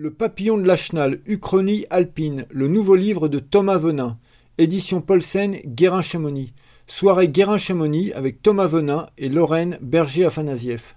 [0.00, 4.16] Le papillon de la Chenal, Uchronie alpine, le nouveau livre de Thomas Venin.
[4.56, 6.52] Édition Paulsen, Guérin-Chamonix.
[6.86, 10.94] Soirée Guérin-Chamonix avec Thomas Venin et Lorraine Berger-Afanasieff.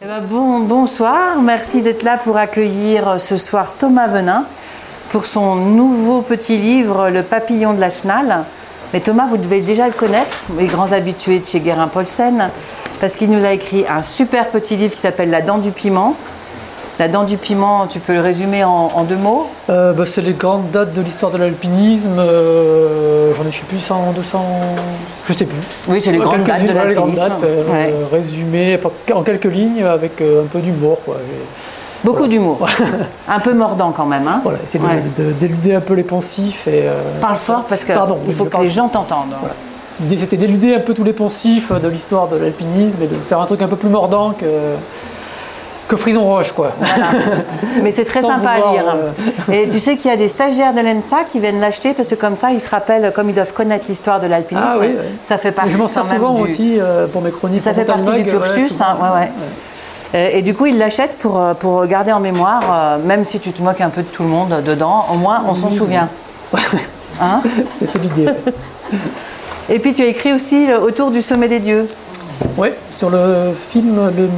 [0.00, 4.46] Eh ben, bon, bonsoir, merci d'être là pour accueillir ce soir Thomas Venin
[5.10, 8.44] pour son nouveau petit livre Le papillon de la Chenal.
[8.92, 12.50] Mais Thomas, vous devez déjà le connaître, les grands habitués de chez Guérin Paulsen,
[13.00, 16.16] parce qu'il nous a écrit un super petit livre qui s'appelle La dent du piment.
[16.98, 20.22] La dent du piment, tu peux le résumer en, en deux mots Euh, bah, c'est
[20.22, 22.18] les grandes dates de l'histoire de l'alpinisme.
[22.18, 24.44] euh, J'en ai, je sais plus, 100, 200,
[25.28, 25.58] je sais plus.
[25.88, 27.32] Oui, c'est les grandes dates de voilà, l'alpinisme.
[27.44, 27.92] euh, Ouais.
[28.10, 28.78] résumées
[29.14, 30.98] en quelques lignes avec un peu d'humour.
[32.02, 32.66] Beaucoup d'humour.
[33.28, 34.26] un peu mordant quand même.
[34.26, 35.02] Hein Voilà, essayer Ouais.
[35.38, 36.66] d'éluder un peu les poncifs.
[36.66, 36.84] Et,
[37.20, 39.34] Parle fort parce qu'il Pardon, faut que parle les gens t'entendent.
[40.00, 43.40] L'idée c'était d'éluder un peu tous les poncifs de l'histoire de l'alpinisme et de faire
[43.40, 44.44] un truc un peu plus mordant que,
[45.88, 46.52] que Frison Roche.
[46.52, 46.72] Quoi.
[46.78, 47.06] Voilà.
[47.82, 48.84] Mais c'est très Sans sympa à lire.
[49.48, 52.08] euh, Et tu sais qu'il y a des stagiaires de l'ENSA qui viennent l'acheter parce
[52.08, 54.88] que comme ça, ils se rappellent, comme ils doivent connaître l'histoire de l'alpinisme, Ah oui,
[54.90, 55.04] oui.
[55.22, 56.42] ça fait Et partie je m'en sers souvent du...
[56.42, 57.62] aussi euh, pour mes chroniques.
[57.62, 59.30] Ça fait partie du Mag, cursus, hein, ouais, ouais.
[60.14, 63.52] Euh, Et du coup, ils l'achètent pour, pour garder en mémoire, euh, même si tu
[63.52, 66.08] te moques un peu de tout le monde dedans, au moins on s'en souvient.
[67.20, 67.40] Hein
[67.78, 68.28] C'était l'idée.
[69.70, 71.86] Et puis tu as écrit aussi le Autour du sommet des dieux.
[72.58, 74.28] Oui, sur le film, le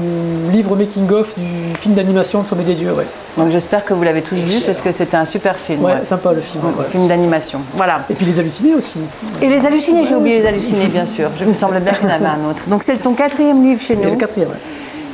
[0.53, 2.93] livre making-of du film d'animation Le Sommet des Dieux.
[2.93, 5.85] Ouais, Donc j'espère que vous l'avez tous vu parce que c'était un super film.
[5.85, 6.05] ouais, ouais.
[6.05, 6.65] sympa le film.
[6.65, 6.85] Ouais.
[6.91, 7.61] film d'animation.
[7.75, 8.01] Voilà.
[8.11, 8.99] Et puis les hallucinés aussi.
[9.43, 11.29] Et les hallucinés, j'ai oublié les hallucinés, bien sûr.
[11.39, 12.69] Je me semblait bien qu'il y en avait un autre.
[12.69, 14.17] Donc c'est ton quatrième livre chez Et le nous.
[14.17, 14.49] quatrième.
[14.51, 14.57] ouais.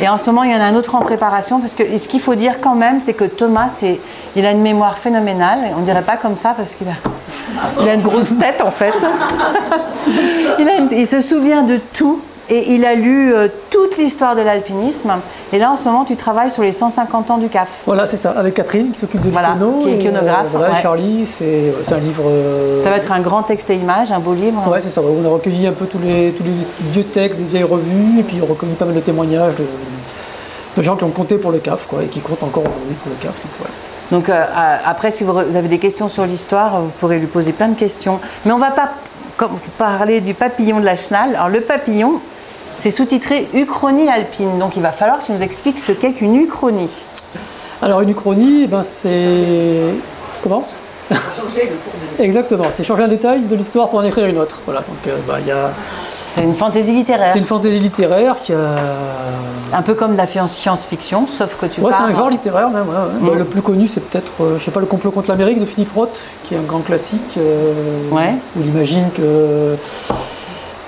[0.01, 2.09] Et en ce moment, il y en a un autre en préparation parce que ce
[2.09, 3.71] qu'il faut dire quand même, c'est que Thomas,
[4.35, 5.59] il a une mémoire phénoménale.
[5.79, 8.93] On dirait pas comme ça parce qu'il a, il a une grosse tête en fait.
[10.59, 14.37] il, a une- il se souvient de tout et il a lu euh, toute l'histoire
[14.37, 15.13] de l'alpinisme.
[15.53, 17.83] Et là, en ce moment, tu travailles sur les 150 ans du CAF.
[17.87, 20.81] Voilà, c'est ça, avec Catherine qui s'occupe de Voilà, qui est iconographe, voilà, ouais.
[20.83, 22.25] Charlie, c'est c'est un livre.
[22.27, 24.63] euh, Ça va être un grand texte et image, un beau livre.
[24.71, 25.01] Ouais, c'est ça.
[25.01, 26.53] On a recueilli un peu tous les, tous les
[26.93, 29.65] vieux textes, des vieilles revues, et puis on a recueilli pas mal de témoignages de,
[30.77, 33.11] de gens qui ont compté pour le CAF, quoi, et qui comptent encore aujourd'hui pour
[33.11, 33.35] le CAF.
[33.35, 33.73] donc, voilà.
[34.11, 37.53] Donc euh, euh, après, si vous avez des questions sur l'histoire, vous pourrez lui poser
[37.53, 38.21] plein de questions.
[38.45, 38.91] Mais on va pas
[39.79, 41.35] parler du papillon de la Chenal.
[41.35, 42.21] Alors le papillon,
[42.77, 44.59] c'est sous-titré Uchronie alpine.
[44.59, 47.03] Donc il va falloir que tu nous expliques ce qu'est qu'une uchronie.
[47.83, 49.81] Alors une uchronie, eh ben, c'est.
[50.43, 50.65] Comment
[52.19, 54.59] Exactement, c'est changer un détail de l'histoire pour en écrire une autre.
[54.65, 55.71] Voilà, donc euh, bah, il y a-
[56.33, 57.31] C'est une fantaisie littéraire.
[57.33, 58.59] c'est une fantaisie littéraire qui a.
[59.73, 62.85] Un peu comme de la science-fiction, sauf que tu Ouais, c'est un genre littéraire même.
[62.89, 63.37] ouais, ouais.
[63.37, 65.93] Le plus connu, c'est peut-être, euh, je sais pas, Le complot contre l'Amérique de Philippe
[65.95, 67.37] Roth, qui est un grand classique.
[67.39, 67.73] euh,
[68.11, 68.35] Ouais.
[68.57, 69.75] Où il imagine que.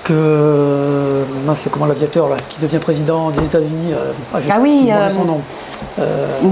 [0.06, 1.22] Que.
[1.56, 4.12] c'est comment l'aviateur là, qui devient président des États-Unis euh,
[4.44, 5.40] j'ai Ah oui, euh, son nom.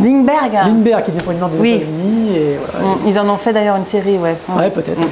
[0.03, 0.53] Lindbergh.
[0.53, 1.73] Lindbergh qui devient président des Oui.
[1.73, 2.37] États-Unis.
[2.37, 2.95] Et voilà.
[2.95, 4.37] Mm, Ils en ont fait d'ailleurs une série, ouais.
[4.57, 5.05] Ouais, peut-être, Mm,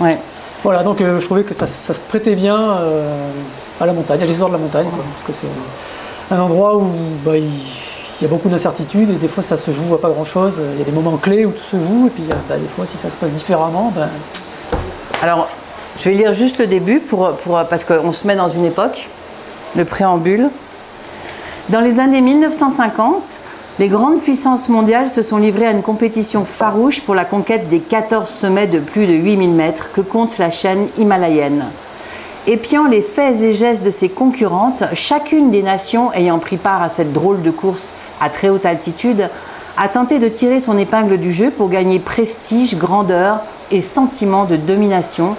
[0.00, 0.04] mm.
[0.04, 0.18] Ouais.
[0.62, 3.30] Voilà, donc euh, je trouvais que ça, ça se prêtait bien euh,
[3.80, 6.84] à la montagne, à l'histoire de la montagne, quoi, parce que c'est un endroit où
[7.24, 10.10] bah, il, il y a beaucoup d'incertitudes et des fois ça se joue à pas
[10.10, 10.60] grand chose.
[10.74, 12.68] Il y a des moments clés où tout se joue et puis euh, bah, des
[12.68, 14.08] fois si ça se passe différemment, ben,
[15.22, 15.48] Alors,
[16.00, 17.30] je vais lire juste le début pour,
[17.68, 19.08] parce qu'on se met dans une époque,
[19.76, 20.48] le préambule.
[21.68, 23.38] Dans les années 1950,
[23.78, 27.80] les grandes puissances mondiales se sont livrées à une compétition farouche pour la conquête des
[27.80, 31.66] 14 sommets de plus de 8000 mètres que compte la chaîne himalayenne.
[32.46, 36.88] Épiant les faits et gestes de ses concurrentes, chacune des nations ayant pris part à
[36.88, 39.28] cette drôle de course à très haute altitude
[39.76, 43.40] a tenté de tirer son épingle du jeu pour gagner prestige, grandeur
[43.70, 45.36] et sentiment de domination,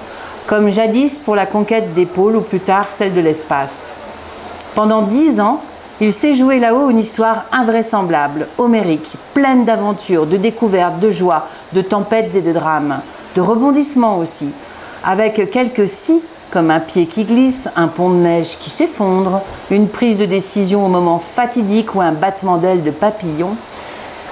[0.52, 3.94] comme jadis pour la conquête des pôles ou plus tard celle de l'espace.
[4.76, 5.62] Pendant dix ans,
[6.02, 11.80] il s'est joué là-haut une histoire invraisemblable, homérique, pleine d'aventures, de découvertes, de joies, de
[11.80, 13.00] tempêtes et de drames,
[13.34, 14.52] de rebondissements aussi,
[15.06, 19.40] avec quelques si comme un pied qui glisse, un pont de neige qui s'effondre,
[19.70, 23.56] une prise de décision au moment fatidique ou un battement d'ailes de papillon.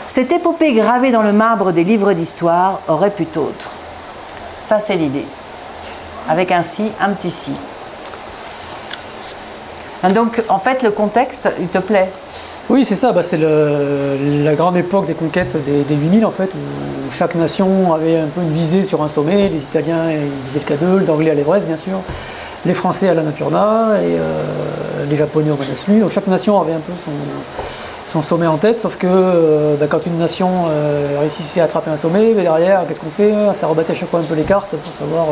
[0.05, 3.77] Cette épopée gravée dans le marbre des livres d'histoire aurait pu autre.
[4.65, 5.23] Ça, c'est l'idée.
[6.29, 7.51] Avec un si, un petit si.
[10.13, 12.09] Donc, en fait, le contexte, il te plaît?
[12.69, 16.51] Oui c'est ça, bah, c'est la grande époque des conquêtes des, des 8000 en fait,
[16.53, 20.61] où chaque nation avait un peu une visée sur un sommet, les Italiens ils visaient
[20.69, 21.99] le K2, les Anglais à l'Everest bien sûr,
[22.67, 26.79] les Français à l'Annapurna et euh, les Japonais au Manaslu, donc chaque nation avait un
[26.79, 26.93] peu
[28.07, 31.89] son, sommet en tête, sauf que euh, bah, quand une nation euh, réussissait à attraper
[31.89, 33.33] un sommet, bah, derrière, qu'est-ce qu'on fait?
[33.59, 35.25] Ça rebattait à chaque fois un peu les cartes pour savoir,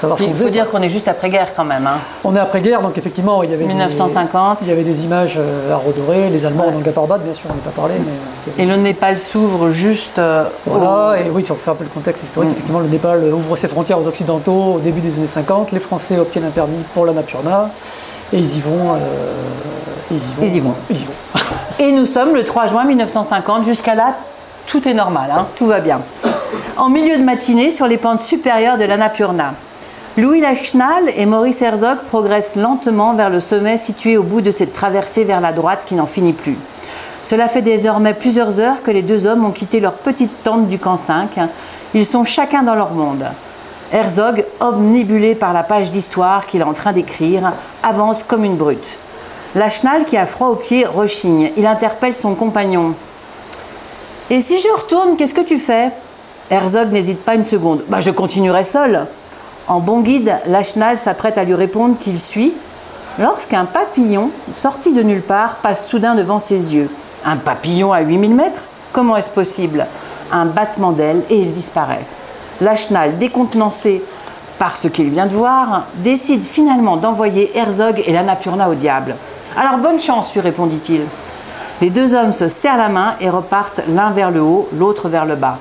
[0.00, 1.86] savoir ce qu'on Il faut dire qu'on est juste après-guerre quand même.
[1.86, 1.98] hein.
[2.24, 4.58] On est après-guerre, donc effectivement, il y avait 1950.
[4.60, 6.70] Des, il y avait des images euh, à redorer, les Allemands Ouais.
[6.70, 8.12] en Nanga Parbat, bien sûr, on n'a pas parlé, mais
[8.58, 11.74] euh, Et le Népal s'ouvre juste euh, au- Voilà, et oui, si on fait un
[11.74, 12.52] peu le contexte historique, Mm.
[12.52, 15.72] effectivement, le Népal ouvre ses frontières aux Occidentaux au début des années 50.
[15.72, 17.70] Les Français obtiennent un permis pour la Napurna
[18.32, 18.94] et ils y vont.
[18.94, 18.98] euh,
[20.10, 20.42] ils y vont.
[20.42, 20.74] Ils y vont.
[20.90, 21.12] Ils y vont.
[21.78, 23.64] Et nous sommes le 3 juin 1950.
[23.64, 24.14] Jusqu'à là,
[24.66, 26.00] tout est normal, hein, tout va bien.
[26.76, 29.54] En milieu de matinée, sur les pentes supérieures de l'Annapurna,
[30.20, 34.74] Louis Lachenal et Maurice Herzog progressent lentement vers le sommet situé au bout de cette
[34.74, 36.58] traversée vers la droite qui n'en finit plus.
[37.22, 40.78] Cela fait désormais plusieurs heures que les deux hommes ont quitté leur petite tente du
[40.78, 41.38] camp 5.
[41.94, 43.24] Ils sont chacun dans leur monde.
[43.94, 47.52] Herzog, omnibulé par la page d'histoire qu'il est en train d'écrire,
[47.82, 48.98] avance comme une brute.
[49.54, 51.50] Lachenal, qui a froid aux pieds, rechigne.
[51.56, 52.92] Il interpelle son compagnon.
[54.28, 55.92] Et si je retourne, qu'est-ce que tu fais?
[56.50, 57.84] Herzog n'hésite pas une seconde.
[57.88, 59.06] Bah, je continuerai seul.
[59.70, 62.52] En bon guide, Lachenal s'apprête à lui répondre qu'il suit,
[63.20, 66.90] lorsqu'un papillon, sorti de nulle part, passe soudain devant ses yeux.
[67.24, 68.62] Un papillon à 8000 mètres?
[68.92, 69.86] Comment est-ce possible?
[70.32, 72.04] Un battement d'aile et il disparaît.
[72.60, 74.02] Lachenal, décontenancé
[74.58, 79.14] par ce qu'il vient de voir, décide finalement d'envoyer Herzog et l'Annapurna au diable.
[79.56, 81.02] Alors bonne chance, lui répondit-il.
[81.80, 85.26] Les deux hommes se serrent la main et repartent l'un vers le haut, l'autre vers
[85.26, 85.58] le bas.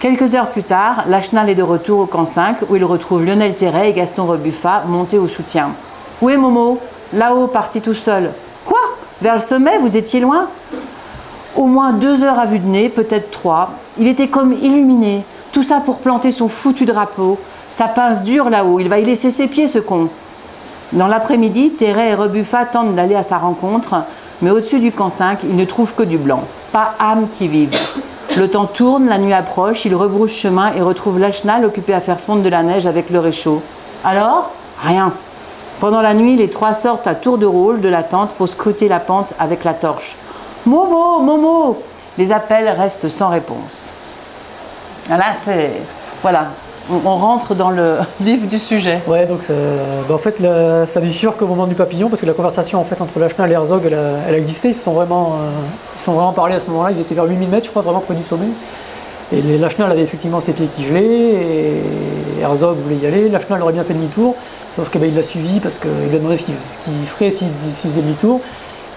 [0.00, 3.56] Quelques heures plus tard, Lachenal est de retour au camp 5 où il retrouve Lionel
[3.56, 5.70] Terret et Gaston Rebuffa montés au soutien.
[6.22, 6.78] Où est Momo?
[7.12, 8.30] Là-haut, parti tout seul.
[8.64, 8.78] Quoi?
[9.20, 10.46] Vers le sommet Vous étiez loin?
[11.56, 13.72] Au moins deux heures à vue de nez, peut-être trois.
[13.98, 15.24] Il était comme illuminé.
[15.50, 17.36] Tout ça pour planter son foutu drapeau.
[17.68, 18.78] Sa pince dure là-haut.
[18.78, 20.10] Il va y laisser ses pieds, ce con.
[20.92, 24.04] Dans l'après-midi, Terret et Rebuffa tentent d'aller à sa rencontre,
[24.42, 26.44] mais au-dessus du camp 5, ils ne trouvent que du blanc.
[26.70, 27.76] Pas âme qui vive.
[28.36, 32.20] Le temps tourne, la nuit approche, ils rebroussent chemin et retrouvent Lachenal occupé à faire
[32.20, 33.62] fondre de la neige avec le réchaud.
[34.04, 34.50] Alors?
[34.82, 35.12] Rien.
[35.80, 38.88] Pendant la nuit, les trois sortent à tour de rôle de la tente pour scruter
[38.88, 40.16] la pente avec la torche.
[40.66, 41.82] Momo, Momo
[42.16, 43.92] Les appels restent sans réponse.
[45.08, 45.72] Là, c'est.
[46.22, 46.48] Voilà.
[46.90, 49.00] On rentre dans le vif du sujet.
[49.06, 49.40] Ouais, donc
[50.08, 52.84] bah, en fait, la- ça bifurque au moment du papillon parce que la conversation en
[52.84, 53.94] fait entre Lachenal et Herzog, elle
[54.34, 54.68] a, existé.
[54.68, 55.50] Ils se sont vraiment, euh,
[55.96, 56.92] ils sont vraiment parlé à ce moment-là.
[56.92, 58.46] Ils étaient vers 8000 mètres, je crois, vraiment près du sommet.
[59.30, 61.82] Et les Lachenal avait effectivement ses pieds qui gelaient et
[62.40, 63.28] Herzog voulait y aller.
[63.28, 64.34] Lachenal aurait bien fait demi-tour,
[64.74, 66.54] sauf qu'il l'a suivi parce qu'il lui a demandé ce qu'il
[67.04, 68.40] ferait s'il faisait demi-tour.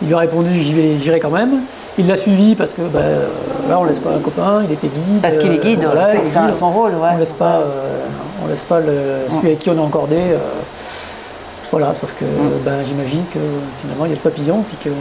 [0.02, 1.62] Il lui a répondu j'y vais, j'irai quand même.
[1.98, 3.28] Il l'a suivi parce que euh,
[3.70, 5.22] là on laisse pas un copain, il était guide.
[5.22, 6.56] Parce qu'il est euh, guide, voilà, c'est ça, guide.
[6.56, 7.10] son rôle, ouais.
[7.16, 8.06] On laisse pas, euh,
[8.44, 10.16] on laisse pas le, celui avec qui on est encordé.
[10.18, 10.38] euh,
[11.72, 12.26] voilà, sauf que
[12.66, 13.40] bah, j'imagine que
[13.82, 14.96] finalement il y a le papillon, puis que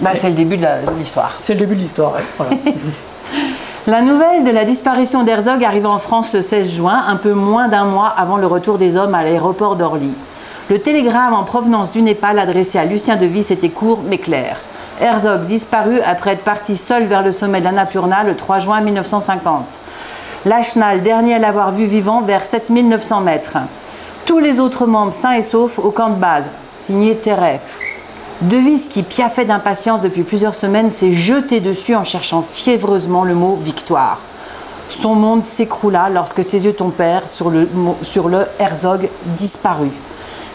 [0.00, 0.66] Bah, c'est le début de
[0.98, 1.32] l'histoire.
[1.42, 2.12] c'est le début de l'histoire.
[2.14, 2.52] ouais, voilà.
[3.88, 7.68] La nouvelle de la disparition d'Herzog arrive en France le 16 juin, un peu moins
[7.68, 10.10] d'un mois avant le retour des hommes à l'aéroport d'Orly.
[10.68, 14.58] Le télégramme en provenance du Népal adressé à Lucien de Vis était court mais clair.
[15.00, 19.78] Herzog disparu après être parti seul vers le sommet de l'Annapurna le 3 juin 1950.
[20.44, 23.58] Lachenal, dernier à l'avoir vu vivant, vers 7900 mètres.
[24.24, 26.50] Tous les autres membres sains et saufs au camp de base.
[26.74, 27.60] Signé Terret.
[28.40, 33.54] Devise qui piaffait d'impatience depuis plusieurs semaines s'est jeté dessus en cherchant fiévreusement le mot
[33.54, 34.18] victoire.
[34.88, 37.68] Son monde s'écroula lorsque ses yeux tombèrent sur le,
[38.02, 39.08] sur le Herzog
[39.38, 39.90] disparu.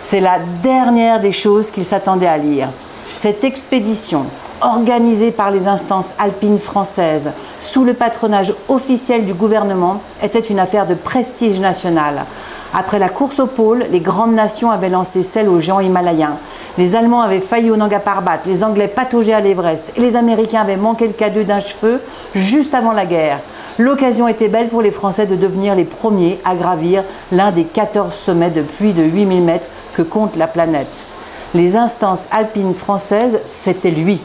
[0.01, 2.69] C'est la dernière des choses qu'il s'attendait à lire.
[3.06, 4.25] Cette expédition,
[4.62, 10.87] organisée par les instances alpines françaises sous le patronage officiel du gouvernement, était une affaire
[10.87, 12.25] de prestige national.
[12.73, 16.37] Après la course au pôle, les grandes nations avaient lancé celle aux géants himalayens.
[16.78, 20.61] Les Allemands avaient failli au Nanga Parbat, les Anglais pataugeaient à l'Everest et les Américains
[20.61, 22.02] avaient manqué le cadeau d'un cheveu
[22.33, 23.40] juste avant la guerre.
[23.80, 28.13] L'occasion était belle pour les Français de devenir les premiers à gravir l'un des 14
[28.13, 31.07] sommets de pluie de 8000 mètres que compte la planète.
[31.54, 34.19] Les instances alpines françaises, c'était lui.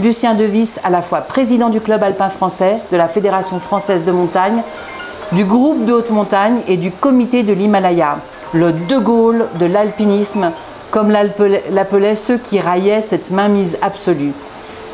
[0.00, 4.12] Lucien Devis, à la fois président du club alpin français, de la Fédération française de
[4.12, 4.62] montagne,
[5.32, 8.18] du groupe de haute montagne et du comité de l'Himalaya,
[8.52, 10.50] le De Gaulle de l'alpinisme,
[10.90, 14.32] comme l'appelaient ceux qui raillaient cette mainmise absolue.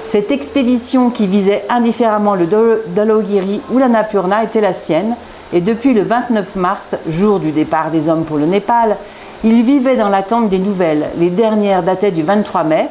[0.09, 5.15] Cette expédition qui visait indifféremment le Dol- Dhologiri ou la Napurna était la sienne,
[5.53, 8.97] et depuis le 29 mars, jour du départ des hommes pour le Népal,
[9.45, 11.11] il vivait dans l'attente des nouvelles.
[11.19, 12.88] Les dernières dataient du 23 mai.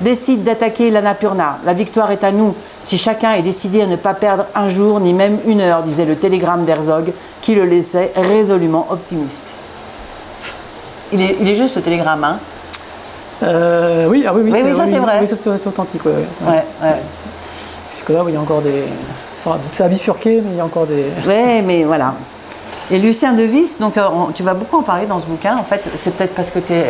[0.00, 1.58] Décide d'attaquer la Napurna.
[1.66, 5.00] La victoire est à nous si chacun est décidé à ne pas perdre un jour
[5.00, 7.12] ni même une heure, disait le télégramme d'Herzog,
[7.42, 9.56] qui le laissait résolument optimiste.
[11.12, 12.38] Il est, il est juste ce télégramme, hein
[13.42, 15.18] Euh, oui, ah oui, oui, Oui, oui, ça, c'est vrai.
[15.20, 16.04] Oui, ça c'est authentique.
[16.04, 16.48] ouais, ouais.
[16.48, 16.96] Ouais, ouais.
[17.92, 18.84] Puisque là, oui, il y a encore des.
[19.72, 21.06] Ça a, bifurqué, mais il y a encore des.
[21.26, 22.14] Ouais, mais voilà.
[22.90, 25.56] Et Lucien Devis, donc euh, on- tu vas beaucoup en parler dans ce bouquin.
[25.56, 26.86] En fait, c'est peut-être parce que tu es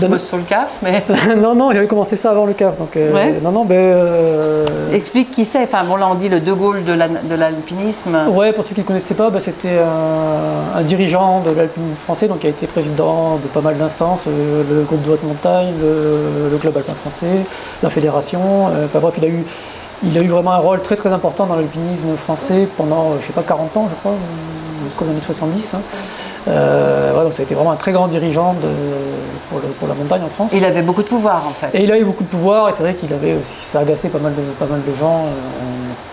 [0.00, 1.02] tu bosses sur le CAF, mais
[1.36, 2.76] non, non, j'avais commencé ça avant le CAF.
[2.76, 3.40] Donc, euh, Ouais.
[3.42, 3.76] Non, non, ben.
[3.76, 5.62] euh, explique qui c'est.
[5.64, 8.16] Enfin, bon, là, on dit le De Gaulle de la- de l'alpinisme.
[8.34, 12.26] Ouais, pour ceux qui ne connaissaient pas, bah, c'était un, un dirigeant de l'alpinisme français,
[12.28, 15.72] donc qui a été président de pas mal d'instances, euh, le groupe de haute montagne,
[15.80, 17.26] le, le club alpin français,
[17.82, 18.40] la fédération.
[18.84, 19.44] Enfin bref, il a eu,
[20.04, 23.32] il a eu vraiment un rôle très très important dans l'alpinisme français pendant, je sais
[23.32, 24.12] pas, 40 ans, je crois,
[24.84, 25.72] jusqu'aux années 70.
[25.74, 25.78] hein.
[26.48, 28.68] Euh, ouais, donc ça a été vraiment un très grand dirigeant de-
[29.48, 30.50] pour, le- pour la montagne en France.
[30.54, 31.70] Il avait beaucoup de pouvoir, en fait.
[31.74, 33.82] Et il a eu beaucoup de pouvoir et c'est vrai qu'il avait aussi, ça a
[33.82, 35.26] agacé pas mal de, pas mal de gens.
[35.26, 35.30] euh,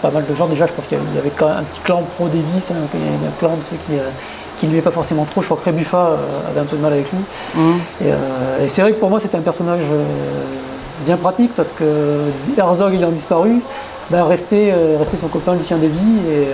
[0.01, 1.57] pas mal de gens déjà, je pense qu'il y avait- il y avait quand même
[1.57, 4.09] un petit clan pro Davis, hein, il y avait un clan de ceux qui, euh,
[4.57, 5.41] qui ne lui pas forcément trop.
[5.41, 6.15] Je crois que Rebuffa euh,
[6.49, 7.19] avait un peu de mal avec lui.
[7.55, 7.79] Mhm.
[8.01, 10.03] Et, euh, et c'est vrai que pour moi c'était un personnage euh,
[11.05, 11.83] bien pratique parce que
[12.57, 13.61] Herzog ayant disparu,
[14.09, 16.47] ben, restait, euh, restait son copain Lucien Davy et,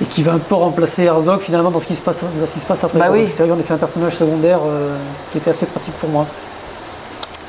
[0.00, 2.54] et qui va un peu remplacer Herzog finalement dans ce qui se passe, dans ce
[2.54, 2.98] qui se passe après.
[2.98, 3.26] Bah oui.
[3.26, 4.96] C'est vrai qu'on a fait un personnage secondaire euh,
[5.30, 6.26] qui était assez pratique pour moi.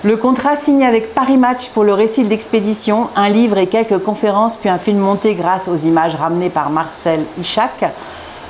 [0.04, 4.56] Le contrat signé avec Paris Match pour le récit d'expédition, un livre et quelques conférences,
[4.56, 7.92] puis un film monté grâce aux images ramenées par Marcel Ichac,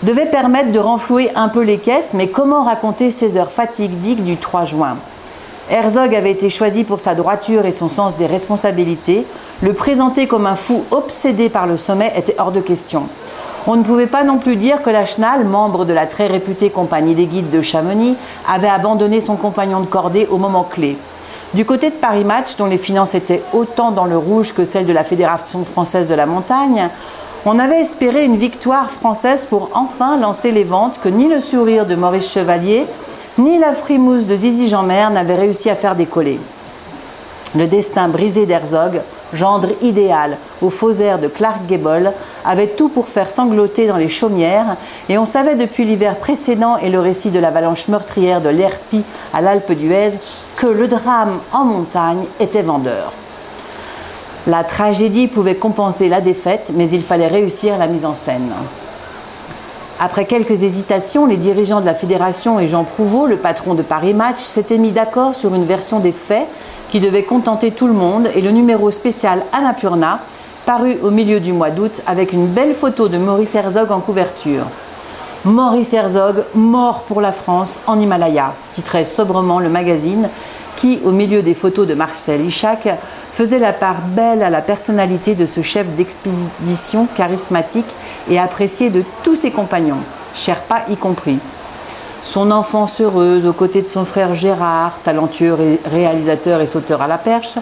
[0.03, 4.35] devait permettre de renflouer un peu les caisses, mais comment raconter ces heures fatidiques du
[4.35, 4.97] 3 juin?
[5.69, 9.25] Herzog avait été choisi pour sa droiture et son sens des responsabilités.
[9.63, 13.07] Le présenter comme un fou obsédé par le sommet était hors de question.
[13.67, 16.69] On ne pouvait pas non plus dire que la Chenal, membre de la très réputée
[16.69, 18.15] compagnie des guides de Chamonix,
[18.47, 20.97] avait abandonné son compagnon de cordée au moment clé.
[21.55, 24.85] Du côté de Paris Match, dont les finances étaient autant dans le rouge que celles
[24.85, 26.89] de la Fédération française de la montagne,
[27.45, 31.87] on avait espéré une victoire française pour enfin lancer les ventes que ni le sourire
[31.87, 32.85] de Maurice Chevalier,
[33.39, 36.39] ni la frimousse de Zizi Jeanmer n'avaient réussi à faire décoller.
[37.55, 39.01] Le destin brisé d'Herzog,
[39.35, 42.11] gendre idéal au faux air de Clark Gable,
[42.43, 44.77] avait tout pour faire sangloter dans les chaumières,
[45.09, 49.41] et on savait depuis l'hiver précédent et le récit de l'avalanche meurtrière de l'Herpie à
[49.41, 50.13] l'Alpe d'Huez
[50.55, 53.13] que le drame en montagne était vendeur.
[54.47, 58.51] La tragédie pouvait compenser la défaite, mais il fallait réussir la mise en scène.
[59.99, 64.13] Après quelques hésitations, les dirigeants de la fédération et Jean Prouveau, le patron de Paris
[64.13, 66.47] Match, s'étaient mis d'accord sur une version des faits
[66.89, 70.19] qui devait contenter tout le monde et le numéro spécial Annapurna,
[70.65, 74.63] paru au milieu du mois d'août avec une belle photo de Maurice Herzog en couverture.
[75.45, 80.27] Maurice Herzog, mort pour la France en Himalaya, titrait sobrement le magazine
[80.75, 82.89] qui, au milieu des photos de Marcel Ichac,
[83.31, 87.85] faisait la part belle à la personnalité de ce chef d'expédition charismatique
[88.29, 90.01] et apprécié de tous ses compagnons,
[90.33, 91.39] Sherpa y compris.
[92.25, 97.07] Son enfance heureuse aux côtés de son frère Gérard, talentueux ré- réalisateur et sauteur à
[97.07, 97.55] la perche,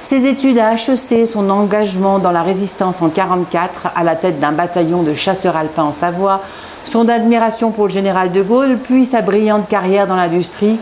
[0.00, 4.52] ses études à HEC, son engagement dans la résistance en 1944 à la tête d'un
[4.52, 6.40] bataillon de chasseurs alpins en Savoie,
[6.82, 10.78] son admiration pour le général de Gaulle, puis sa brillante carrière dans l'industrie,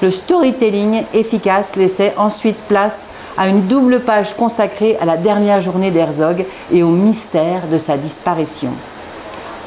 [0.00, 5.90] le storytelling efficace laissait ensuite place à une double page consacrée à la dernière journée
[5.90, 8.70] d'Herzog et au mystère de sa disparition.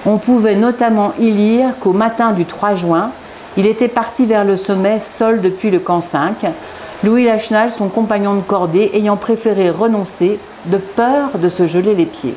[0.05, 3.12] On pouvait notamment y lire qu'au matin du 3 juin,
[3.55, 6.46] il était parti vers le sommet seul depuis le camp 5,
[7.03, 12.05] Louis Lachenal, son compagnon de cordée, ayant préféré renoncer de peur de se geler les
[12.05, 12.36] pieds.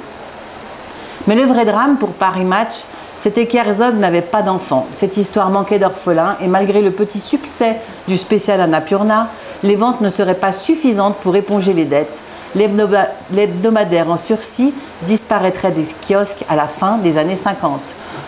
[1.27, 2.85] Mais le vrai drame pour Paris Match,
[3.17, 4.87] c'était qu'Herzog n'avait pas d'enfant.
[4.95, 7.77] Cette histoire manquait d'orphelins et malgré le petit succès
[8.09, 9.29] du spécial Annapurna,
[9.63, 12.23] les ventes ne seraient pas suffisantes pour éponger les dettes.
[12.57, 17.81] L'hebdomadaire en sursis disparaîtrait des kiosques à la fin des années 50.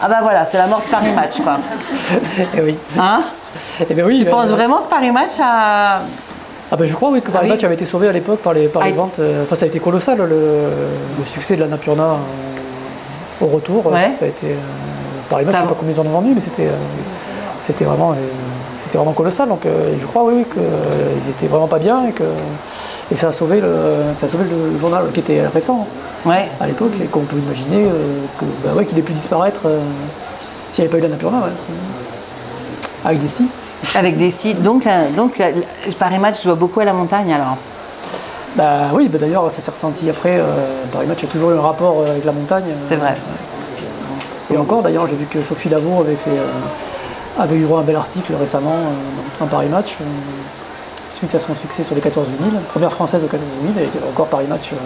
[0.02, 1.58] Ah bah voilà, c'est la mort de Paris Match quoi.
[2.56, 2.76] Eh oui.
[2.98, 3.18] Hein?
[3.88, 6.00] Eh ben oui, tu euh, penses vraiment que Paris Match a...
[6.70, 8.52] Ah ben je crois oui que Paris oui Match avait été sauvé à l'époque par
[8.52, 9.18] les, par Ah, les il- ventes.
[9.20, 13.86] euh, Enfin ça a été colossal le, le succès de la Napurna euh, au retour.
[13.86, 14.10] Ouais.
[14.18, 14.56] Ça a été
[15.30, 15.74] Paris Match, Ça je sais va.
[15.74, 16.68] pas combien ils en ont vendu, mais c'était
[17.60, 18.14] c'était vraiment
[18.74, 19.48] c'était vraiment colossal.
[19.48, 22.24] Donc je crois oui qu'ils étaient vraiment pas bien et que
[23.12, 23.76] et ça a sauvé le
[24.18, 25.86] ça a sauvé le journal qui était récent
[26.24, 26.48] Ouais.
[26.60, 28.18] à l'époque et qu'on peut imaginer euh,
[28.64, 29.78] bah ouais, qu'il ait pu disparaître euh,
[30.70, 31.38] s'il n'y avait pas eu la Napurna.
[31.38, 31.52] Ouais.
[33.04, 33.46] Avec des scies.
[33.94, 34.60] Avec des sites.
[34.62, 35.50] Donc, la- donc la-
[35.98, 37.56] Paris Match joue beaucoup à la montagne alors.
[38.56, 40.38] Bah oui, bah d'ailleurs ça s'est ressenti après.
[40.38, 40.42] Euh,
[40.92, 42.64] Paris Match a toujours eu un rapport avec la montagne.
[42.88, 43.14] C'est vrai.
[44.52, 46.30] Et encore d'ailleurs, j'ai vu que Sophie Lavaux avait fait,
[47.38, 48.76] avait eu droit à un bel article récemment
[49.38, 49.96] dans, Paris Match,
[51.16, 53.98] suite à son succès sur les 14 000, première française aux 14 000, et était
[54.06, 54.76] encore Paris Match, euh,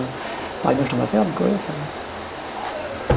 [0.63, 1.23] Paris Match dans l'affaire.
[1.23, 3.15] Donc ouais, ça-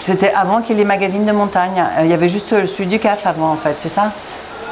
[0.00, 1.84] C'était avant qu'il y ait les magazines de montagne.
[1.98, 4.10] Euh, Il y avait juste le Sud du CAF avant en fait, c'est ça?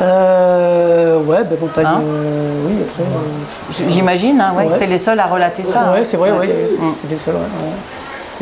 [0.00, 2.00] Euh, ouais, bah montagne, Hein?
[2.02, 3.02] euh, oui après.
[3.02, 4.72] euh, J'imagine, hein, ouais, Ouais.
[4.72, 5.90] c'était les seuls à relater ça.
[5.92, 6.04] ouais, hein.
[6.04, 6.92] c'est vrai, ouais, Mm.
[7.02, 7.34] c'est des seuls.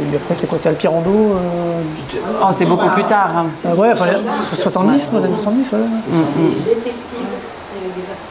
[0.01, 1.81] Et après, c'est quoi C'est Alpirando euh...
[2.43, 3.31] Oh, c'est beaucoup plus tard.
[3.37, 3.47] hein.
[3.65, 4.07] ah Ouais, enfin,
[4.53, 5.79] 70, dans les années 70, ouais.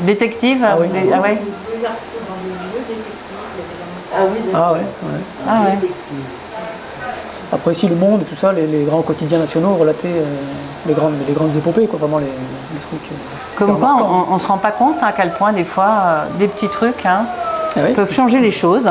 [0.04, 0.88] Détective Ah oui.
[0.90, 1.36] des- ah ouais.
[1.36, 3.14] Des articles dans des vieux détectives.
[4.16, 5.22] Ah oui, Ah ouais, ouais.
[5.48, 5.90] Ah ouais.
[7.52, 10.26] Après aussi Le Monde et tout ça, les, les grands quotidiens nationaux relataient euh,
[10.88, 13.12] les, grandes, les grandes épopées, quoi, vraiment les, les trucs.
[13.12, 13.16] euh,
[13.58, 14.26] Comme quoi, marquants.
[14.30, 17.06] on, on se rend pas compte à quel point des fois euh, des petits trucs
[17.06, 17.26] hein,
[17.76, 17.94] Ah ouais.
[17.94, 18.90] peuvent changer les choses.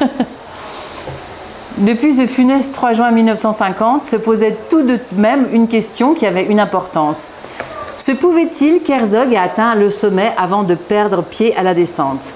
[1.78, 6.44] Depuis ce funeste 3 juin 1950, se posait tout de même une question qui avait
[6.44, 7.28] une importance.
[8.00, 12.32] Se pouvait-il qu'Herzog ait atteint le sommet avant de perdre pied à la descente?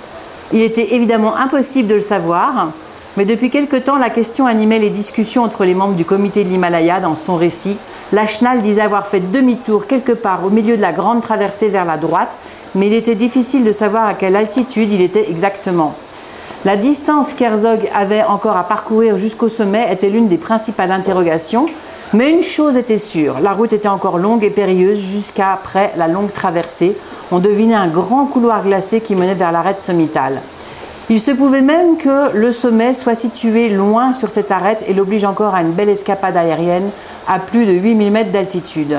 [0.52, 2.68] Il était évidemment impossible de le savoir,
[3.16, 6.50] mais depuis quelque temps, la question animait les discussions entre les membres du comité de
[6.50, 7.78] l'Himalaya dans son récit.
[8.12, 11.96] Lachenal disait avoir fait demi-tour quelque part au milieu de la grande traversée vers la
[11.96, 12.36] droite,
[12.74, 15.94] mais il était difficile de savoir à quelle altitude il était exactement.
[16.66, 21.64] La distance qu'Herzog avait encore à parcourir jusqu'au sommet était l'une des principales interrogations,
[22.14, 26.32] mais une chose était sûre, la route était encore longue et périlleuse jusqu'après la longue
[26.32, 26.96] traversée.
[27.32, 30.40] On devinait un grand couloir glacé qui menait vers l'arête sommitale.
[31.10, 35.24] Il se pouvait même que le sommet soit situé loin sur cette arête et l'oblige
[35.24, 36.88] encore à une belle escapade aérienne
[37.26, 38.96] à plus de 8000 mètres d'altitude.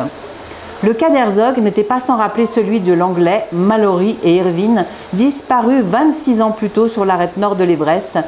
[0.84, 6.42] Le cas d'Herzog n'était pas sans rappeler celui de l'anglais Mallory et Irvine, disparus 26
[6.42, 8.20] ans plus tôt sur l'arête nord de l'Everest,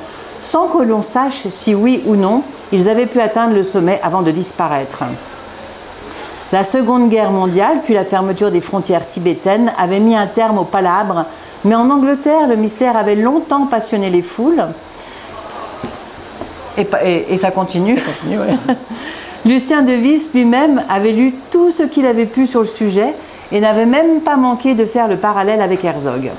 [0.41, 4.22] sans que l'on sache si oui ou non ils avaient pu atteindre le sommet avant
[4.22, 5.03] de disparaître.
[6.51, 10.63] La Seconde Guerre mondiale, puis la fermeture des frontières tibétaines, avaient mis un terme au
[10.63, 11.25] palabre,
[11.65, 14.65] mais en Angleterre, le mystère avait longtemps passionné les foules.
[16.77, 18.00] Et, pa- et- et ça continue.
[18.01, 18.56] Continue, ouais.
[19.46, 23.13] Lucien de Vis lui-même avait lu tout ce qu'il avait pu sur le sujet
[23.51, 26.32] et n'avait même pas manqué de faire le parallèle avec Herzog.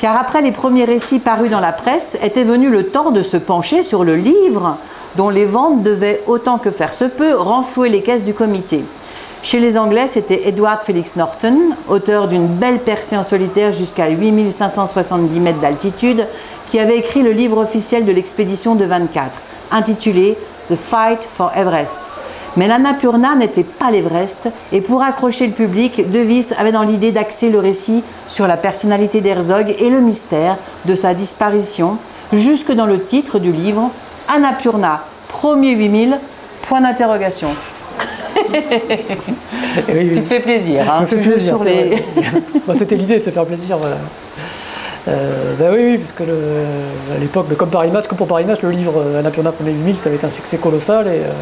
[0.00, 3.36] Car après les premiers récits parus dans la presse, était venu le temps de se
[3.36, 4.76] pencher sur le livre
[5.16, 8.84] dont les ventes devaient, autant que faire se peut, renflouer les caisses du comité.
[9.42, 15.40] Chez les Anglais, c'était Edward Felix Norton, auteur d'une belle percée en solitaire jusqu'à 8570
[15.40, 16.26] mètres d'altitude,
[16.70, 19.40] qui avait écrit le livre officiel de l'expédition de 24,
[19.72, 20.36] intitulé
[20.68, 22.17] The Fight for Everest.
[22.58, 27.12] Mais l'Annapurna n'était pas l'Everest, et pour accrocher le public, De Vis avait dans l'idée
[27.12, 31.98] d'axer le récit sur la personnalité d'Herzog et le mystère de sa disparition,
[32.32, 33.90] jusque dans le titre du livre
[34.34, 36.18] Annapurna, premier 8000,
[36.62, 37.48] point d'interrogation.
[39.88, 40.10] Oui.
[40.14, 42.02] Tu te fais plaisir, hein, fait plaisir, les-
[42.76, 43.96] C'était l'idée de se faire plaisir, voilà.
[45.08, 48.44] Euh, bah oui, oui, parce que le- à l'époque, comme Paris Match, comme pour Paris
[48.44, 51.32] Match, le livre euh, Annapurna Premier 8000, ça avait été un succès colossal et, euh,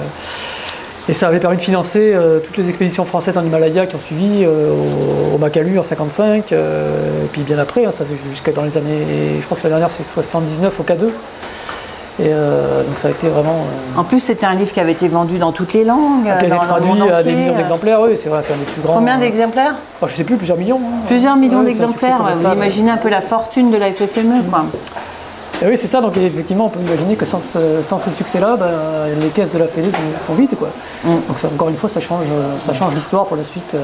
[1.08, 4.00] et ça avait permis de financer euh, toutes les expéditions françaises en Himalaya qui ont
[4.00, 8.52] suivi euh, au, au Makalu en 55, euh, et puis bien après, hein, ça jusqu'à
[8.52, 11.08] dans les années, je crois que la dernière c'est 79 au K2.
[12.18, 13.66] Et donc ça a été vraiment.
[13.94, 16.46] En plus, c'était un livre qui avait été vendu dans toutes les langues, qui a
[16.46, 18.94] été traduit à des millions d'exemplaires, oui, c'est vrai, c'est un des plus grands.
[18.94, 20.80] Combien d'exemplaires oh, Je sais plus, plusieurs millions.
[20.82, 21.02] hein.
[21.08, 22.22] Plusieurs millions Ouais, d'exemplaires.
[22.34, 24.64] Vous imaginez un peu la fortune de la FFME, quoi.
[25.62, 28.56] Et oui, c'est ça, donc effectivement, on peut imaginer que sans ce, sans ce succès-là,
[28.56, 28.68] ben,
[29.20, 30.54] les caisses de la Fédé sont, sont vides.
[30.58, 30.68] Quoi.
[31.04, 31.08] Mm.
[31.28, 32.26] Donc ça, encore une fois, ça change,
[32.66, 33.72] ça change l'histoire pour la suite.
[33.74, 33.78] euh,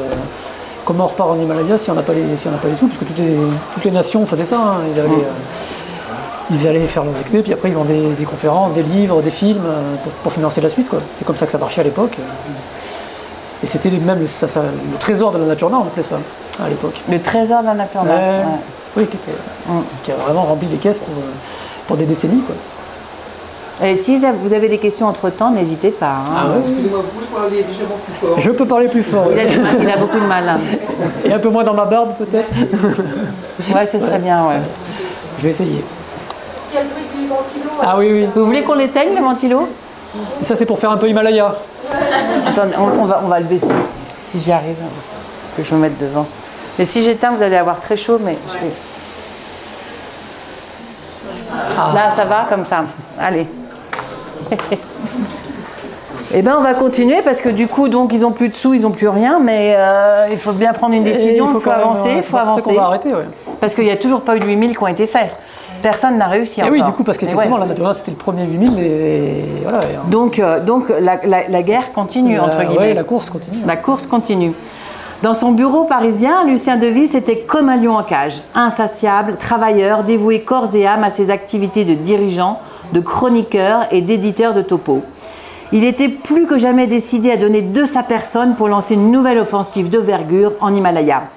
[0.85, 2.89] comment on repart en Himalaya si on n'a pas, les- si on pas les sous,
[2.89, 3.37] puisque toutes les,
[3.73, 4.57] toutes les nations faisaient ça.
[4.59, 4.75] hein.
[4.93, 5.13] Ils, allaient, Mm.
[5.13, 9.23] euh, ils allaient faire leurs expés, puis après ils vendaient des, des conférences, des livres,
[9.23, 10.91] des films euh, pour, pour financer la suite.
[11.19, 12.17] C'est comme ça que ça marchait à l'époque.
[13.63, 16.17] Et c'était même le, ça- ça- le trésor de la nature, on appelait ça
[16.63, 17.01] à l'époque.
[17.09, 18.11] Le trésor d'Annapurna.
[18.13, 18.19] Ouais.
[18.19, 18.45] ouais.
[18.97, 19.33] Oui, qui, était-
[19.69, 19.81] Mm.
[20.03, 21.27] qui a vraiment rempli les caisses pour, euh,
[21.87, 22.43] pour des décennies.
[22.43, 22.55] Quoi.
[23.89, 26.07] Et si vous avez des questions entre-temps, n'hésitez pas.
[26.07, 26.25] hein.
[26.37, 29.27] Ah ouais Excusez-moi, vous pouvez parler légèrement plus fort Je peux parler plus fort.
[29.33, 29.45] il, a
[29.95, 30.49] il beaucoup de mal.
[30.49, 30.59] hein.
[31.25, 32.51] Et un peu moins dans ma barbe peut-être.
[33.75, 34.57] Ouais, ce serait bien, ouais.
[35.39, 35.79] Je vais essayer.
[35.79, 38.29] Est-ce qu'il y a le bruit du ventilo Ah oui, oui.
[38.35, 39.69] Vous voulez qu'on l'éteigne, le ventilo?
[40.43, 41.55] Ça c'est pour faire un peu Himalaya.
[42.47, 43.75] Attendez, on, on va, on va le baisser.
[44.23, 44.77] Si j'y arrive,
[45.57, 46.27] faut que je me mette devant.
[46.79, 48.73] Mais si j'éteins, vous allez avoir très chaud, mais je vais...
[51.95, 52.85] Là, ça va comme ça.
[53.19, 53.47] Allez.
[56.35, 58.73] Eh ben, on va continuer parce que du coup, donc, ils ont plus de sous,
[58.73, 62.09] ils ont plus rien, mais euh, il faut bien prendre une décision, il faut, avancer,
[62.09, 62.63] euh, il c'est faut pour ça avancer.
[62.75, 63.27] qu'on va arrêter, ouais.
[63.61, 65.37] Parce qu'il n'y a toujours pas eu de 8000 qui ont été faits.
[65.83, 66.73] Personne n'a réussi Et encore.
[66.73, 67.61] oui, du coup, parce qu'effectivement, ouais.
[67.61, 69.81] la nature c'était le premier 8000 et voilà.
[69.81, 72.95] et, euh, Donc, euh, donc la, la- la guerre continue, la- entre guillemets.
[72.95, 73.63] la course continue.
[73.67, 74.55] La course continue.
[75.23, 80.41] Dans son bureau parisien, Lucien Devis était comme un lion en cage, insatiable, travailleur, dévoué
[80.41, 82.59] corps et âme à ses activités de dirigeant,
[82.93, 85.03] de chroniqueur et d'éditeur de topo.
[85.71, 89.39] Il était plus que jamais décidé à donner de sa personne pour lancer une nouvelle
[89.39, 91.29] offensive d'envergure en Himalaya.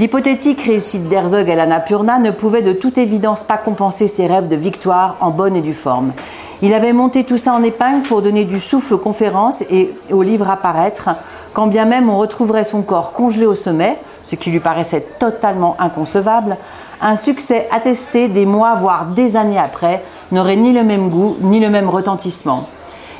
[0.00, 4.56] L'hypothétique réussite d'Herzog à l'Annapurna ne pouvait de toute évidence pas compenser ses rêves de
[4.56, 6.14] victoire en bonne et due forme.
[6.62, 10.22] Il avait monté tout ça en épingle pour donner du souffle aux conférences et aux
[10.22, 11.10] livres à paraître,
[11.52, 15.76] quand bien même on retrouverait son corps congelé au sommet, ce qui lui paraissait totalement
[15.78, 16.56] inconcevable,
[17.02, 21.60] un succès attesté des mois, voire des années après, n'aurait ni le même goût, ni
[21.60, 22.70] le même retentissement.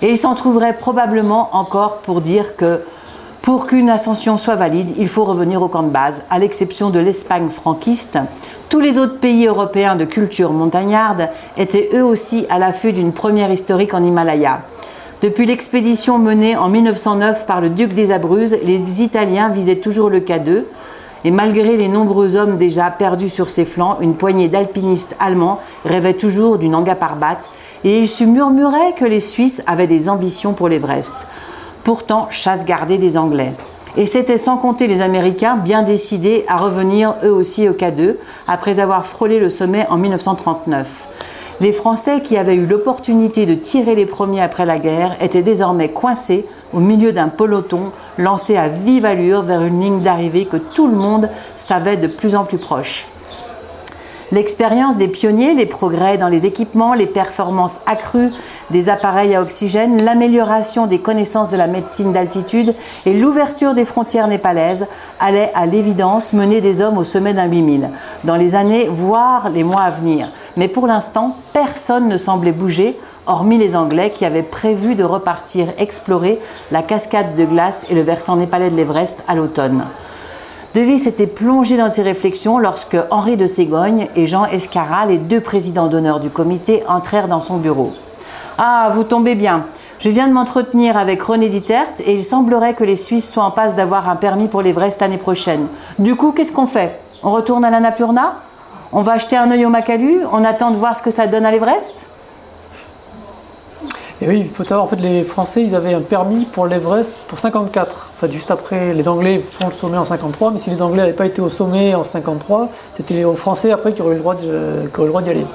[0.01, 2.81] Et il s'en trouverait probablement encore pour dire que
[3.43, 6.99] pour qu'une ascension soit valide, il faut revenir au camp de base, à l'exception de
[6.99, 8.19] l'Espagne franquiste.
[8.69, 13.51] Tous les autres pays européens de culture montagnarde étaient eux aussi à l'affût d'une première
[13.51, 14.61] historique en Himalaya.
[15.23, 20.21] Depuis l'expédition menée en 1909 par le duc des Abruzes, les Italiens visaient toujours le
[20.21, 20.65] K2,
[21.25, 26.15] et malgré les nombreux hommes déjà perdus sur ses flancs, une poignée d'alpinistes allemands rêvait
[26.15, 27.39] toujours du Nanga Parbat,
[27.85, 31.17] et il se murmurait que les Suisses avaient des ambitions pour l'Everest
[31.85, 33.53] pourtant chasse gardée des Anglais.
[33.97, 38.17] Et c'était sans compter les Américains bien décidés à revenir eux aussi au K2
[38.47, 41.09] après avoir frôlé le sommet en 1939.
[41.61, 45.91] Les Français qui avaient eu l'opportunité de tirer les premiers après la guerre étaient désormais
[45.91, 50.87] coincés au milieu d'un peloton lancé à vive allure vers une ligne d'arrivée que tout
[50.87, 53.07] le monde savait de plus en plus proche.
[54.33, 58.31] L'expérience des pionniers, les progrès dans les équipements, les performances accrues
[58.71, 64.29] des appareils à oxygène, l'amélioration des connaissances de la médecine d'altitude et l'ouverture des frontières
[64.29, 64.87] népalaises
[65.19, 67.91] allaient à l'évidence mener des hommes au sommet d'un 8000
[68.23, 70.29] dans les années, voire les mois à venir.
[70.57, 75.67] Mais pour l'instant, personne ne semblait bouger, hormis les Anglais qui avaient prévu de repartir
[75.79, 76.39] explorer
[76.71, 79.87] la cascade de glace et le versant népalais de l'Everest à l'automne.
[80.73, 85.41] Devy s'était plongé dans ses réflexions lorsque Henri de Ségogne et Jean Escara, les deux
[85.41, 87.91] présidents d'honneur du comité, entrèrent dans son bureau.
[88.57, 89.67] Ah, vous tombez bien.
[89.99, 93.51] Je viens de m'entretenir avec René Dittert et il semblerait que les Suisses soient en
[93.51, 95.67] passe d'avoir un permis pour l'Everest l'année prochaine.
[95.99, 97.01] Du coup, qu'est-ce qu'on fait?
[97.25, 98.41] On retourne à l'Annapurna?
[98.93, 100.21] On va acheter un œil au Macalu?
[100.31, 102.11] On attend de voir ce que ça donne à l'Everest?
[104.23, 107.11] Et oui, il faut savoir, en fait, les Français, ils avaient un permis pour l'Everest
[107.27, 108.11] pour 54.
[108.13, 111.15] Enfin, juste après, les Anglais font le sommet en 53, mais si les Anglais n'avaient
[111.15, 114.35] pas été au sommet en 53, c'était les Français après qui auraient eu le droit
[114.35, 115.47] d'y aller.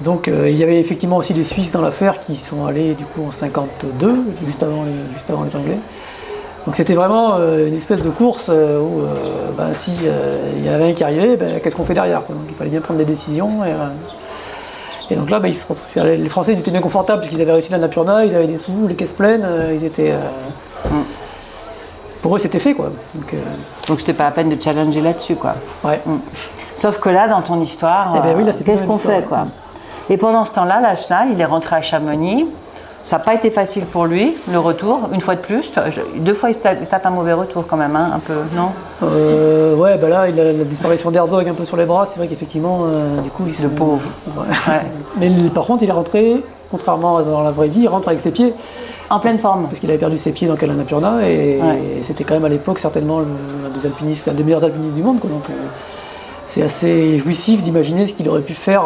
[0.00, 3.04] Donc, euh, il y avait effectivement aussi des Suisses dans l'affaire qui sont allés du
[3.04, 4.14] coup en 52,
[4.46, 5.78] juste avant les, juste avant les Anglais.
[6.66, 9.02] Donc, c'était vraiment euh, une espèce de course euh, où,
[9.58, 9.92] ben, si
[10.56, 12.70] il y en avait un qui arrivait, ben, qu'est-ce qu'on fait derrière Donc, il fallait
[12.70, 13.64] bien prendre des décisions.
[13.64, 13.72] Et,
[15.12, 17.52] et donc là, bah, ils se les Français ils étaient bien confortables parce qu'ils avaient
[17.52, 20.12] réussi la Napurna, ils avaient des sous, les caisses pleines, euh, ils étaient.
[20.12, 21.04] Euh, mm.
[22.22, 22.92] Pour eux, c'était fait quoi.
[23.14, 23.38] Donc, euh,
[23.88, 25.56] donc c'était pas la peine de challenger là-dessus quoi.
[25.84, 26.00] Ouais.
[26.06, 26.18] Mm.
[26.74, 29.48] Sauf que là, dans ton histoire, eh ben qu'est-ce qu'on fait quoi?
[30.08, 32.48] Et pendant ce temps-là, Lachna, il est rentré à Chamonix.
[33.04, 35.72] Ça n'a pas été facile pour lui, le retour, une fois de plus.
[36.18, 38.68] Deux fois, il se tape un mauvais retour quand même, hein, un peu, non?
[39.02, 42.06] Euh, Ouais, bah là, il a la disparition d'Herzog un peu sur les bras.
[42.06, 43.62] C'est vrai qu'effectivement, euh, du coup, il se...
[43.64, 44.02] Le pauvre.
[45.18, 48.20] Mais par contre, il est rentré, contrairement à dans la vraie vie, il rentre avec
[48.20, 48.54] ses pieds.
[49.10, 49.64] En pleine forme.
[49.64, 51.58] Parce qu'il avait perdu ses pieds dans Kalanapurna et,
[51.98, 55.02] et c'était quand même à l'époque certainement l'un des alpinistes, un des meilleurs alpinistes du
[55.02, 55.18] monde.
[55.18, 55.52] donc euh,
[56.46, 58.82] c'est assez jouissif d'imaginer ce qu'il aurait pu faire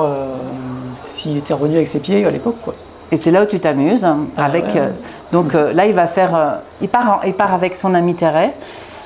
[0.96, 2.56] s'il était revenu avec ses pieds à l'époque.
[2.62, 2.74] quoi.
[3.12, 4.06] Et c'est là où tu t'amuses.
[4.36, 4.90] Ah, avec, euh,
[5.32, 6.34] donc euh, là, il va faire.
[6.34, 8.54] Euh, il, part il part avec son ami Terret.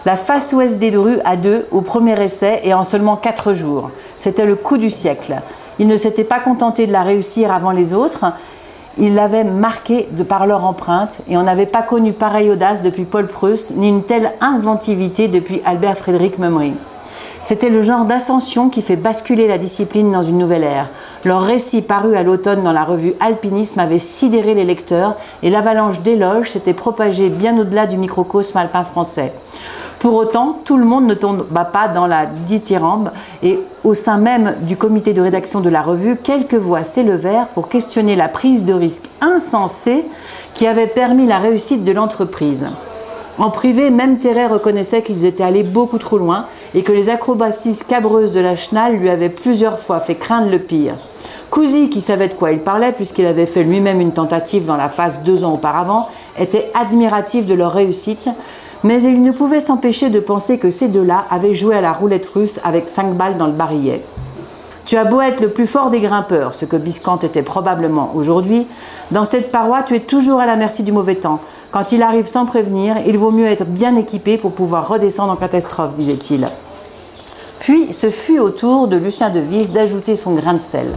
[0.06, 3.90] La face ouest des Drues à deux au premier essai et en seulement quatre jours.
[4.16, 5.36] C'était le coup du siècle.
[5.78, 8.24] Il ne s'était pas contenté de la réussir avant les autres.
[8.96, 13.04] Il l'avait marquée de par leur empreinte et on n'avait pas connu pareille audace depuis
[13.04, 16.74] Paul Preuss ni une telle inventivité depuis Albert Frédéric Mumry.
[17.42, 20.90] C'était le genre d'ascension qui fait basculer la discipline dans une nouvelle ère.
[21.24, 26.00] Leur récit paru à l'automne dans la revue Alpinisme avait sidéré les lecteurs et l'avalanche
[26.00, 29.32] d'éloges s'était propagée bien au-delà du microcosme alpin français.
[30.00, 33.10] Pour autant, tout le monde ne tomba pas dans la dithyrambe
[33.42, 37.68] et au sein même du comité de rédaction de la revue, quelques voix s'élevèrent pour
[37.68, 40.06] questionner la prise de risque insensée
[40.52, 42.66] qui avait permis la réussite de l'entreprise.
[43.40, 47.72] En privé, même Terret reconnaissait qu'ils étaient allés beaucoup trop loin et que les acrobaties
[47.72, 50.96] scabreuses de la chenal lui avaient plusieurs fois fait craindre le pire.
[51.48, 54.90] Cousy, qui savait de quoi il parlait puisqu'il avait fait lui-même une tentative dans la
[54.90, 58.28] phase deux ans auparavant, était admiratif de leur réussite,
[58.84, 62.26] mais il ne pouvait s'empêcher de penser que ces deux-là avaient joué à la roulette
[62.26, 64.02] russe avec cinq balles dans le barillet.
[64.84, 68.66] Tu as beau être le plus fort des grimpeurs, ce que Biscante était probablement aujourd'hui,
[69.12, 71.40] dans cette paroi, tu es toujours à la merci du mauvais temps.
[71.70, 75.36] Quand il arrive sans prévenir, il vaut mieux être bien équipé pour pouvoir redescendre en
[75.36, 76.48] catastrophe, disait-il.
[77.60, 80.88] Puis ce fut au tour de Lucien de d'ajouter son grain de sel.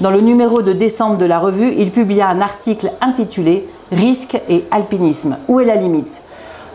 [0.00, 4.66] Dans le numéro de décembre de la revue, il publia un article intitulé Risque et
[4.70, 5.38] alpinisme.
[5.48, 6.22] Où est la limite?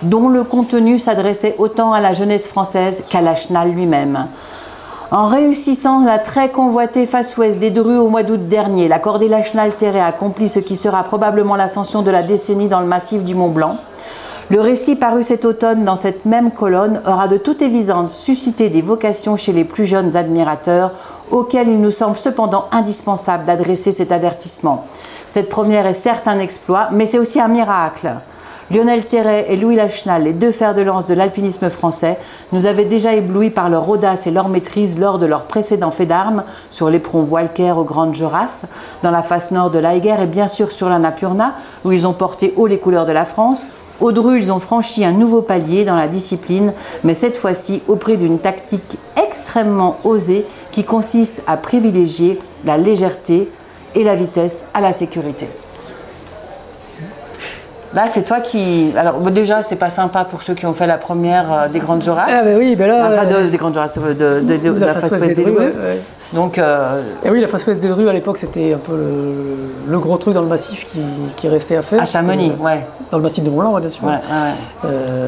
[0.01, 4.27] dont le contenu s'adressait autant à la jeunesse française qu'à Lachenal lui-même.
[5.11, 9.27] En réussissant la très convoitée face ouest des Drus au mois d'août dernier, la cordée
[9.27, 13.35] Lachenal Terre accomplit ce qui sera probablement l'ascension de la décennie dans le massif du
[13.35, 13.77] Mont Blanc.
[14.49, 18.81] Le récit paru cet automne dans cette même colonne aura de toute évidence suscité des
[18.81, 20.91] vocations chez les plus jeunes admirateurs,
[21.29, 24.85] auxquels il nous semble cependant indispensable d'adresser cet avertissement.
[25.27, 28.15] Cette première est certes un exploit, mais c'est aussi un miracle.
[28.71, 32.17] Lionel Terret et Louis Lachenal, les deux fers de lance de l'alpinisme français,
[32.51, 36.07] nous avaient déjà éblouis par leur audace et leur maîtrise lors de leur précédent fait
[36.07, 38.65] d'armes sur l'éperon Walker aux Grandes Jorasses,
[39.03, 42.13] dans la face nord de l'Aiger et bien sûr sur la Napurna, où ils ont
[42.13, 43.61] porté haut les couleurs de la France.
[44.01, 46.73] Au ils ont franchi un nouveau palier dans la discipline,
[47.03, 53.47] mais cette fois-ci au prix d'une tactique extrêmement osée qui consiste à privilégier la légèreté
[53.93, 55.47] et la vitesse à la sécurité.
[57.95, 58.91] Là, c'est toi qui.
[58.97, 62.03] Alors, déjà, c'est pas sympa pour ceux qui ont fait la première euh, des Grandes
[62.03, 62.29] Jorasses.
[62.29, 63.09] Ah, bah oui, ben là.
[63.11, 65.65] Enfin, de- des Grandes Jorasses, de, de- de- de la face ouest des Drus, Drus.
[65.65, 66.01] ouais, ouais.
[66.33, 69.91] Donc, euh, Et oui, la face ouest des Drus à l'époque, c'était un peu le,
[69.91, 70.99] le gros truc dans le massif qui,
[71.37, 72.01] qui restait à faire.
[72.01, 72.85] à Chamonix, Euh, ouais.
[73.11, 74.03] Dans le massif de Mont-Blanc, bien sûr.
[74.05, 74.19] Ouais.
[74.83, 75.27] Euh,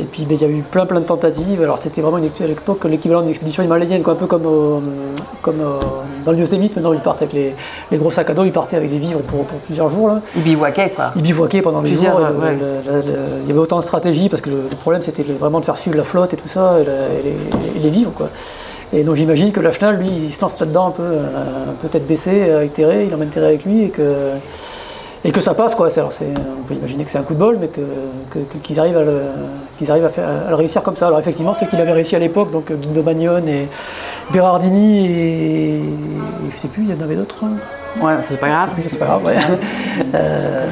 [0.00, 1.60] et puis ben, il y a eu plein plein de tentatives.
[1.62, 4.82] Alors c'était vraiment une, à l'époque l'équivalent d'une expédition himalayenne, quoi, un peu comme, au-
[5.42, 5.56] comme
[6.24, 6.76] dans le Yosemite.
[6.76, 7.54] Maintenant ils partent avec les,
[7.90, 10.08] les gros sacs à dos, ils partaient avec des vivres pour, pour plusieurs jours.
[10.08, 10.20] Là.
[10.36, 11.12] Ils bivouaquaient, quoi.
[11.16, 12.26] Ils bivouaquaient pendant des Plusieurs, jours.
[12.26, 12.52] euh, Le- ouais.
[12.52, 15.60] le- le- le- il y avait autant de stratégies parce que le, problème c'était vraiment
[15.60, 18.12] de faire suivre la flotte et tout ça et, la- et les, et les vivres.
[18.14, 18.28] Quoi.
[18.92, 21.88] Et donc j'imagine que Lachenal, lui, il se lance là-dedans un peu, euh, un peu
[21.88, 24.30] tête baissée avec Terré, il emmène Terré avec lui et que,
[25.24, 25.74] et que ça passe.
[25.74, 25.88] Quoi.
[25.96, 26.12] Alors,
[26.60, 27.80] on peut imaginer que c'est un coup de bol, mais que,
[28.30, 29.20] que- qu'ils arrivent, à le,
[29.78, 31.06] qu'ils arrivent à, faire, à le réussir comme ça.
[31.08, 33.66] Alors effectivement, ceux qu'il avait réussi à l'époque, donc euh, Guido Magnon et
[34.32, 35.82] Berardini et, et
[36.50, 37.42] je sais plus, il y en avait d'autres.
[37.42, 37.52] hein.
[38.04, 38.70] Ouais, c'est pas grave.
[38.76, 39.34] C'est pas grave, ouais.
[40.14, 40.66] Euh,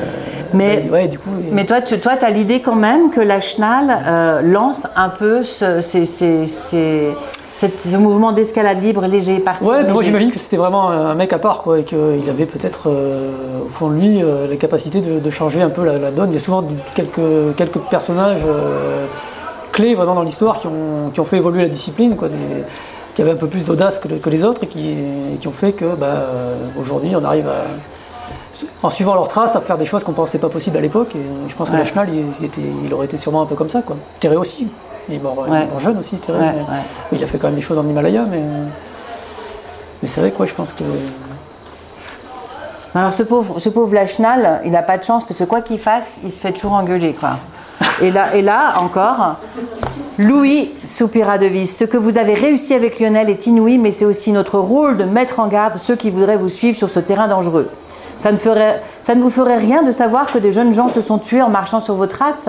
[0.55, 3.97] Mais, ouais, du coup, mais toi, tu toi, as l'idée quand même que la Chenal
[4.07, 7.15] euh, lance un peu ce, ces- ces- ces-
[7.55, 9.65] cette- ce mouvement d'escalade libre, léger, parti.
[9.65, 12.47] Ouais, mais moi j'imagine que c'était vraiment un mec à part, quoi, et qu'il avait
[12.47, 13.31] peut-être euh,
[13.67, 16.31] au fond de lui euh, la capacité de, de changer un peu la, la donne.
[16.31, 19.07] Il y a souvent quelques, quelques personnages euh,
[19.73, 22.37] clés vraiment dans l'histoire qui ont, qui ont fait évoluer la discipline, quoi, des-
[23.15, 24.91] qui avaient un peu plus d'audace que, que les autres et qui,
[25.35, 27.65] et qui ont fait que bah, euh, aujourd'hui on arrive à,
[28.83, 31.15] en suivant leurs traces, à faire des choses qu'on pensait pas possibles à l'époque.
[31.17, 31.81] Et je pense que Ouais.
[31.81, 33.83] la Chenal, il, était- il aurait été sûrement un peu comme ça.
[33.83, 33.97] Quoi.
[34.21, 34.69] Terré aussi.
[35.09, 35.67] Il est mort, il est Ouais.
[35.67, 36.39] mort jeune aussi, Terré.
[36.39, 36.53] Ouais,
[37.11, 38.25] mais- il a fait quand même des choses en Himalaya.
[38.31, 38.41] Mais,
[40.03, 40.85] mais c'est vrai que ouais, je pense que.
[42.95, 45.79] Alors ce pauvre, ce pauvre Lachenal, il n'a pas de chance parce que quoi qu'il
[45.79, 47.31] fasse, il se fait toujours engueuler, quoi.
[48.03, 49.37] Et là, et là encore,
[50.19, 51.67] Louis soupira de vis.
[51.75, 55.05] Ce que vous avez réussi avec Lionel est inouï, mais c'est aussi notre rôle de
[55.05, 57.71] mettre en garde ceux qui voudraient vous suivre sur ce terrain dangereux.
[58.23, 61.49] Ça ne, vous ferait rien de savoir que des jeunes gens se sont tués en
[61.49, 62.49] marchant sur vos traces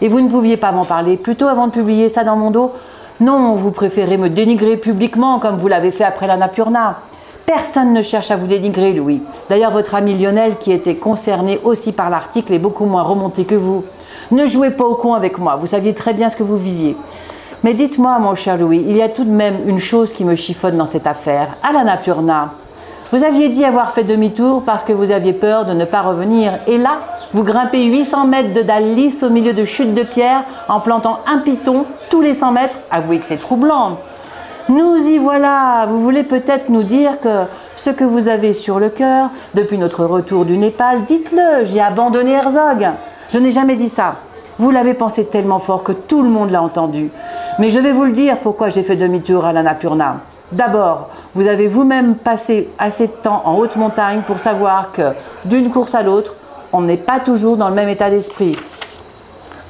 [0.00, 2.52] Et vous ne pouviez pas m'en parler plus tôt avant de publier ça dans mon
[2.52, 2.70] dos
[3.18, 7.00] Non, vous préférez me dénigrer publiquement comme vous l'avez fait après la Napurna.
[7.46, 9.20] Personne ne cherche à vous dénigrer, Louis.
[9.50, 13.56] D'ailleurs, votre ami Lionel, qui était concerné aussi par l'article, est beaucoup moins remonté que
[13.56, 13.82] vous.
[14.30, 16.96] Ne jouez pas au con avec moi, vous saviez très bien ce que vous visiez.
[17.64, 20.36] Mais dites-moi, mon cher Louis, il y a tout de même une chose qui me
[20.36, 21.56] chiffonne dans cette affaire.
[21.68, 22.52] À la Napurna,
[23.10, 26.52] vous aviez dit avoir fait demi-tour parce que vous aviez peur de ne pas revenir.
[26.66, 26.98] Et là,
[27.32, 31.20] vous grimpez 800 mètres de dalles lisses au milieu de chutes de pierre en plantant
[31.26, 32.80] un piton tous les 100 mètres.
[32.90, 33.98] Avouez que c'est troublant.
[34.68, 35.86] Nous y voilà.
[35.88, 37.44] Vous voulez peut-être nous dire que
[37.76, 42.32] ce que vous avez sur le cœur depuis notre retour du Népal, dites-le, j'ai abandonné
[42.32, 42.90] Herzog.
[43.30, 44.16] Je n'ai jamais dit ça.
[44.58, 47.10] Vous l'avez pensé tellement fort que tout le monde l'a entendu.
[47.58, 50.20] Mais je vais vous le dire pourquoi j'ai fait demi-tour à l'Annapurna.
[50.50, 55.12] D'abord, vous avez vous-même passé assez de temps en haute montagne pour savoir que
[55.44, 56.36] d'une course à l'autre,
[56.72, 58.56] on n'est pas toujours dans le même état d'esprit.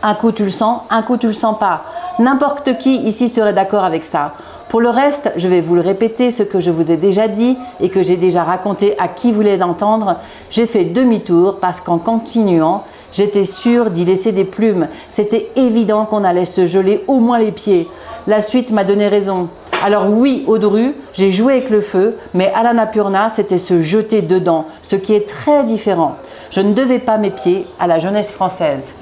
[0.05, 1.83] Un coup tu le sens, un coup tu le sens pas.
[2.21, 4.35] N'importe qui ici serait d'accord avec ça.
[4.69, 7.57] Pour le reste, je vais vous le répéter, ce que je vous ai déjà dit
[7.81, 10.17] et que j'ai déjà raconté à qui voulait l'entendre.
[10.51, 14.89] J'ai fait demi-tour parce qu'en continuant, j'étais sûre d'y laisser des plumes.
[15.09, 17.89] C'était évident qu'on allait se geler au moins les pieds.
[18.29, 19.49] La suite m'a donné raison.
[19.85, 24.23] Alors oui, au Dru, j'ai joué avec le feu, mais à l'Annapurna, c'était se jeter
[24.23, 26.17] dedans, ce qui est très différent.
[26.51, 28.95] Je ne devais pas mes pieds à la jeunesse française.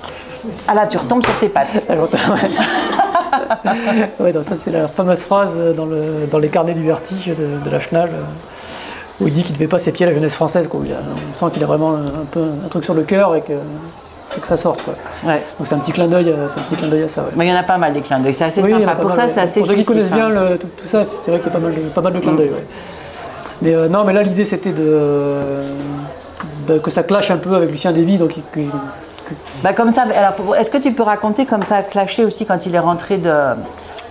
[0.68, 1.82] Ah là, tu retombes sur tes pattes.
[4.20, 4.32] Ouais.
[4.32, 7.80] Donc ça, c'est la fameuse phrase dans, le, dans les carnets du vertige de, la
[7.80, 8.22] Chenal, euh,
[9.20, 10.68] où il dit qu'il ne devait pas ses pieds à la jeunesse française.
[10.72, 13.52] On sent qu'il a vraiment un, peu un truc sur le cœur et que,
[14.36, 14.82] et que ça sorte.
[14.82, 14.94] Quoi.
[15.24, 15.42] Ouais.
[15.58, 17.22] Donc c'est un petit clin d'œil, à- c'est un petit clin d'œil à ça.
[17.22, 17.28] ouais.
[17.36, 18.94] Mais il y en a pas mal des clins d'œil, c'est assez Oui, sympa.
[18.96, 20.50] Pour ça, c'est assez Pour ceux qui connaissent bien hein.
[20.50, 22.18] le- tout, tout ça, c'est vrai qu'il y a pas mal de, pas mal de
[22.20, 22.50] clins d'œil.
[22.50, 22.64] ouais.
[23.62, 25.36] Mais euh, non, mais là l'idée c'était de,
[26.68, 28.34] de- que ça clash un peu avec Lucien Dévy, donc
[29.62, 32.66] Bah comme ça, alors est-ce que tu peux raconter comme ça a clashé aussi quand
[32.66, 33.30] il est rentré de,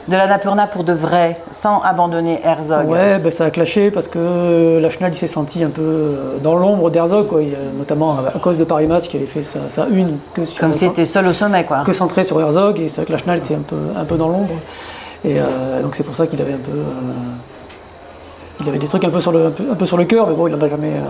[0.07, 4.77] de l'Annapurna pour de vrai, sans abandonner Herzog Ouais, ben, ça a clashé parce que
[4.81, 7.41] la Schnall il s'est senti un peu euh, dans l'ombre d'Herzog, quoi.
[7.41, 10.17] Il y a- notamment à cause de Paris Match qui avait fait sa, sa une
[10.33, 11.83] que sur Comme s'il était seul au sommet, quoi.
[11.85, 14.15] que centré sur Herzog et c'est vrai que la Schnall était un peu, un peu
[14.17, 14.53] dans l'ombre.
[15.23, 16.71] Et euh, donc c'est pour ça qu'il avait un peu.
[16.71, 20.05] euh, il avait des trucs un peu sur le, un peu, un peu sur le
[20.05, 20.91] cœur, mais bon, il n'en a jamais.
[20.93, 21.01] euh,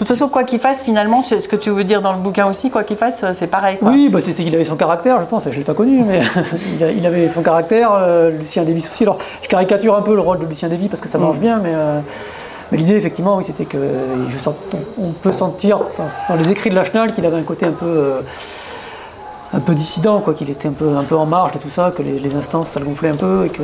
[0.00, 2.46] toute façon, quoi qu'il fasse, finalement, c'est ce que tu veux dire dans le bouquin
[2.46, 3.90] aussi, quoi qu'il fasse, c'est pareil, quoi.
[3.90, 5.44] Oui, bah, c'était qu'il avait son caractère, je pense.
[5.44, 6.22] Je ne l'ai pas connu, mais
[6.96, 7.90] il, avait son caractère.
[7.94, 9.02] euh, Lucien Déby aussi.
[9.04, 11.58] Alors, je caricature un peu le rôle de Lucien Déby parce que ça marche bien,
[11.62, 12.00] mais, euh,
[12.72, 13.78] mais l'idée, effectivement, oui, c'était que
[14.28, 14.54] je sens-
[14.98, 17.66] on, on peut sentir dans, dans les écrits de la Schnall qu'il avait un côté
[17.66, 17.86] un peu.
[17.86, 18.20] euh,
[19.52, 21.92] un peu dissident, quoi, qu'il était un peu, un peu en marge de tout ça,
[21.96, 23.62] que les, les instances ça le gonflait un peu et que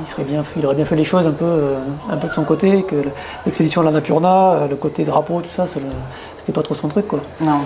[0.00, 1.78] il, serait bien, fait- il aurait bien fait les choses un peu, euh,
[2.10, 2.96] un peu de son côté, que
[3.46, 7.20] l'expédition de l'Annapurna, euh, le côté drapeau, tout ça, c'était pas trop son truc, quoi.
[7.40, 7.60] Non.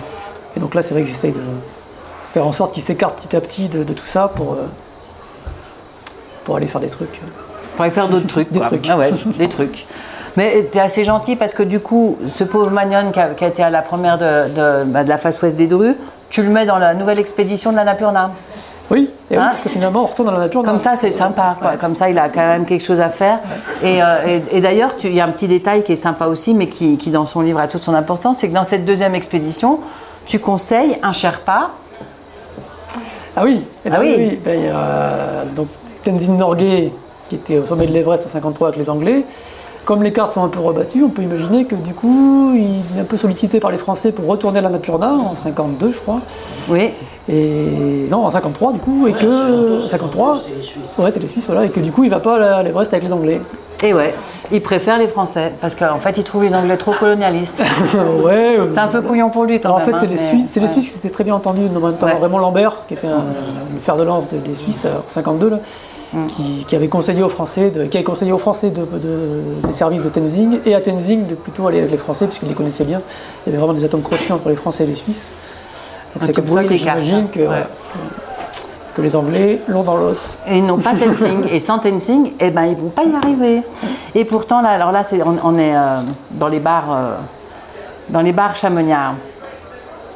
[0.56, 1.40] Et donc là, c'est vrai que j'essaye de
[2.32, 4.66] faire en sorte qu'il s'écarte petit à petit de, de tout ça pour, euh,
[6.44, 7.20] pour aller faire des trucs.
[7.76, 8.68] Pour aller faire d'autres trucs, Des quoi.
[8.68, 8.86] trucs.
[8.90, 9.86] Ah ouais, des trucs.
[10.36, 13.44] Mais tu es assez gentil parce que du coup, ce pauvre Magnon qui a, qui
[13.44, 15.94] a été à la première de, de- bah, de la face ouest des Drus,
[16.30, 18.32] tu le mets dans la nouvelle expédition de l'Annapurna.
[18.90, 20.62] Oui, et oui, Hein parce que finalement, on retourne dans la nature.
[20.62, 21.56] Comme ça, c'est sympa.
[21.60, 21.76] Quoi.
[21.76, 23.38] Comme ça, il a quand même quelque chose à faire.
[23.82, 24.06] Et, euh,
[24.52, 26.98] et- et d'ailleurs, il y a un petit détail qui est sympa aussi, mais qui,
[26.98, 29.80] qui, dans son livre a toute son importance, c'est que dans cette deuxième expédition,
[30.26, 31.70] tu conseilles un Sherpa.
[33.36, 34.14] Ah oui, eh ben Ah oui.
[34.18, 34.40] oui.
[34.44, 34.72] Ben,
[35.56, 35.68] donc
[36.04, 36.92] Tenzin Norgay
[37.28, 39.24] qui était au sommet de l'Everest à 53 avec les Anglais.
[39.86, 43.00] Comme les cartes sont un peu rebattues, on peut imaginer que du coup, il est
[43.00, 46.20] un peu sollicité par les Français pour retourner à la Napurna en 52, je crois.
[46.68, 46.90] Oui.
[47.28, 50.42] Et non, en 53 du coup, et que 53,
[50.98, 53.04] ouais, c'est les Suisses, voilà, et que du coup, il va pas à l'Everest avec
[53.06, 53.40] les Anglais.
[53.82, 54.14] Et ouais,
[54.52, 57.60] il préfère les Français parce qu'en fait, il trouve les Anglais trop colonialistes.
[58.22, 58.56] ouais.
[58.58, 59.94] euh, C'est un peu couillon pour lui quand Alors, en même.
[59.94, 60.72] fait, c'est hein, les, Suisses, c'est les ouais.
[60.72, 62.18] Suisses qui s'étaient très bien entendus, notamment Ouais.
[62.20, 63.24] Raymond Lambert, qui était un-
[63.74, 65.58] le fer de lance des, des Suisses en 52, là,
[66.12, 66.26] Mm.
[66.28, 69.72] qui, qui avait conseillé aux Français, de, qui avait conseillé aux Français de, de- des
[69.72, 72.84] services de Tenzing, et à Tenzing de plutôt aller avec les Français, puisqu'ils les connaissaient
[72.84, 73.00] bien.
[73.44, 75.32] Il y avait vraiment des atomes crochus entre les Français et les Suisses.
[76.20, 77.66] C'est comme ça que j'imagine que, Ouais.
[78.94, 80.38] que, les Anglais l'ont dans l'os.
[80.48, 81.46] Et ils n'ont pas Tenzing.
[81.50, 83.62] Et sans Tenzing, eh ben, ils vont pas y arriver.
[84.14, 86.00] Et pourtant, là, alors là, on, on est euh,
[86.32, 87.14] dans les bars, euh,
[88.08, 89.14] dans les bars chamonniards.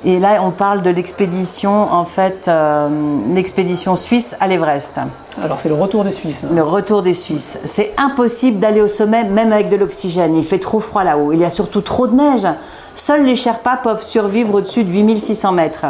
[0.04, 2.88] Et là, on parle de l'expédition, en fait, euh,
[3.34, 5.00] l'expédition suisse à l'Everest.
[5.42, 6.44] Alors c'est le retour des Suisses.
[6.44, 6.50] hein.
[6.54, 7.58] Le retour des Suisses.
[7.64, 10.36] C'est impossible d'aller au sommet, même avec de l'oxygène.
[10.36, 11.32] Il fait trop froid là-haut.
[11.32, 12.46] Il y a surtout trop de neige.
[12.94, 15.86] Seuls les Sherpas peuvent survivre au-dessus de 8600 mètres.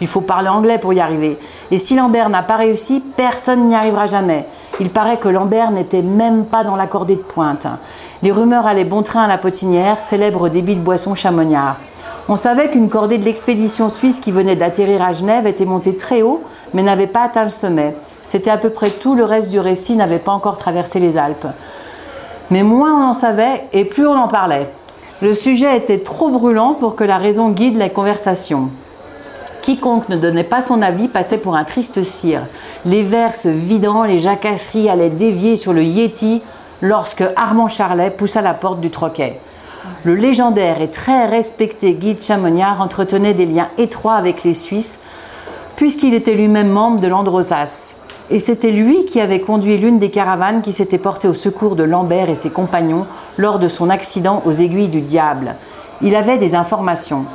[0.00, 1.38] Il faut parler anglais pour y arriver.
[1.70, 4.46] Et si Lambert n'a pas réussi, personne n'y arrivera jamais.
[4.80, 7.66] Il paraît que Lambert n'était même pas dans la cordée de pointe.
[8.22, 11.76] Les rumeurs allaient bon train à la Potinière, célèbre débit de boisson chamonniard.
[12.26, 16.22] On savait qu'une cordée de l'expédition suisse qui venait d'atterrir à Genève était montée très
[16.22, 17.94] haut, mais n'avait pas atteint le sommet.
[18.24, 21.46] C'était à peu près tout, le reste du récit n'avait pas encore traversé les Alpes.
[22.50, 24.70] Mais moins on en savait et plus on en parlait.
[25.20, 28.70] Le sujet était trop brûlant pour que la raison guide les conversations.
[29.60, 32.46] Quiconque ne donnait pas son avis passait pour un triste cire.
[32.86, 36.42] Les verres se vidant, les jacasseries allaient dévier sur le Yeti
[36.80, 39.40] lorsque Armand Charlet poussa la porte du troquet.
[40.04, 45.00] Le légendaire et très respecté guide Chamonniard entretenait des liens étroits avec les Suisses,
[45.76, 47.96] puisqu'il était lui-même membre de l'Androsas.
[48.30, 51.84] Et c'était lui qui avait conduit l'une des caravanes qui s'était portée au secours de
[51.84, 55.56] Lambert et ses compagnons lors de son accident aux aiguilles du diable.
[56.00, 57.26] Il avait des informations.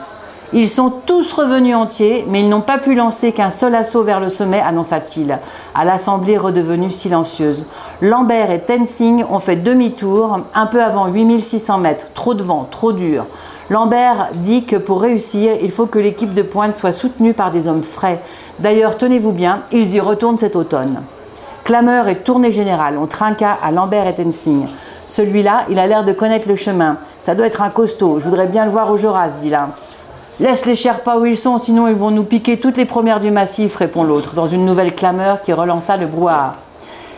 [0.51, 4.19] Ils sont tous revenus entiers, mais ils n'ont pas pu lancer qu'un seul assaut vers
[4.19, 5.37] le sommet, annonça-t-il,
[5.75, 7.67] à l'assemblée redevenue silencieuse.
[8.01, 12.07] Lambert et Tenzing ont fait demi-tour, un peu avant 8600 mètres.
[12.15, 13.27] Trop de vent, trop dur.
[13.69, 17.67] Lambert dit que pour réussir, il faut que l'équipe de pointe soit soutenue par des
[17.67, 18.19] hommes frais.
[18.57, 21.03] D'ailleurs, tenez-vous bien, ils y retournent cet automne.
[21.63, 24.65] Clameur et tournée générale, on trinqua à Lambert et Tenzing.
[25.05, 26.97] Celui-là, il a l'air de connaître le chemin.
[27.19, 29.73] Ça doit être un costaud, je voudrais bien le voir au Joras, dit l'un.
[30.39, 33.29] Laisse les Sherpas où ils sont, sinon ils vont nous piquer toutes les premières du
[33.29, 36.53] massif, répond l'autre, dans une nouvelle clameur qui relança le brouhaha.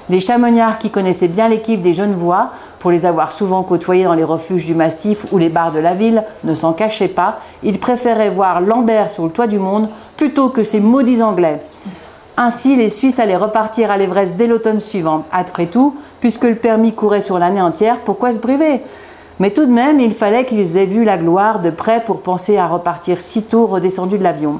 [0.10, 4.24] Les chamonniards qui connaissaient bien l'équipe des Genevois, pour les avoir souvent côtoyés dans les
[4.24, 7.38] refuges du massif ou les bars de la ville, ne s'en cachaient pas.
[7.62, 11.62] Ils préféraient voir Lambert sur le toit du monde plutôt que ces maudits Anglais.
[12.38, 15.26] Ainsi, les Suisses allaient repartir à l'Everest dès l'automne suivant.
[15.32, 18.82] Après tout, puisque le permis courait sur l'année entière, pourquoi se priver?
[19.42, 22.60] Mais tout de même, il fallait qu'ils aient vu la gloire de près pour penser
[22.60, 24.60] à repartir sitôt redescendu de l'avion.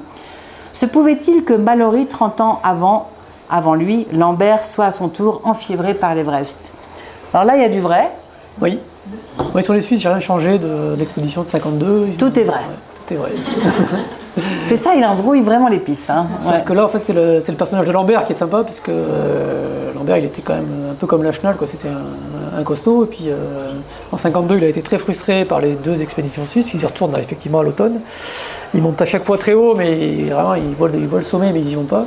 [0.74, 3.10] Se pouvait-il que Mallory, 30 ans avant,
[3.48, 6.74] avant lui, Lambert, soit à son tour enfiévré par l'Everest?
[7.32, 8.10] Alors là, il y a du vrai.
[8.60, 8.80] Oui.
[9.54, 12.08] Oui, sur les Suisses, j'ai rien changé de, de l'expédition de 52.
[12.08, 12.58] Ils Tout ont- est vrai.
[12.58, 13.32] ouais, c'était vrai.
[14.64, 16.10] C'est ça, il embrouille vraiment les pistes.
[16.10, 16.26] hein.
[16.40, 16.64] Sauf Ouais.
[16.66, 20.18] que là, en fait, c'est le, personnage de Lambert qui est sympa, puisque euh, Lambert,
[20.18, 21.68] il était quand même un peu comme Lachenal, quoi.
[21.68, 22.00] C'était un,
[22.56, 23.04] un costaud.
[23.06, 23.72] Et puis, euh,
[24.12, 26.74] en 52, il a été très frustré par les deux expéditions suisses.
[26.74, 28.00] Ils y retournent effectivement à l'automne.
[28.74, 31.52] Ils montent à chaque fois très haut, mais vraiment, ils volent, ils volent le sommet,
[31.52, 32.06] mais ils y vont pas.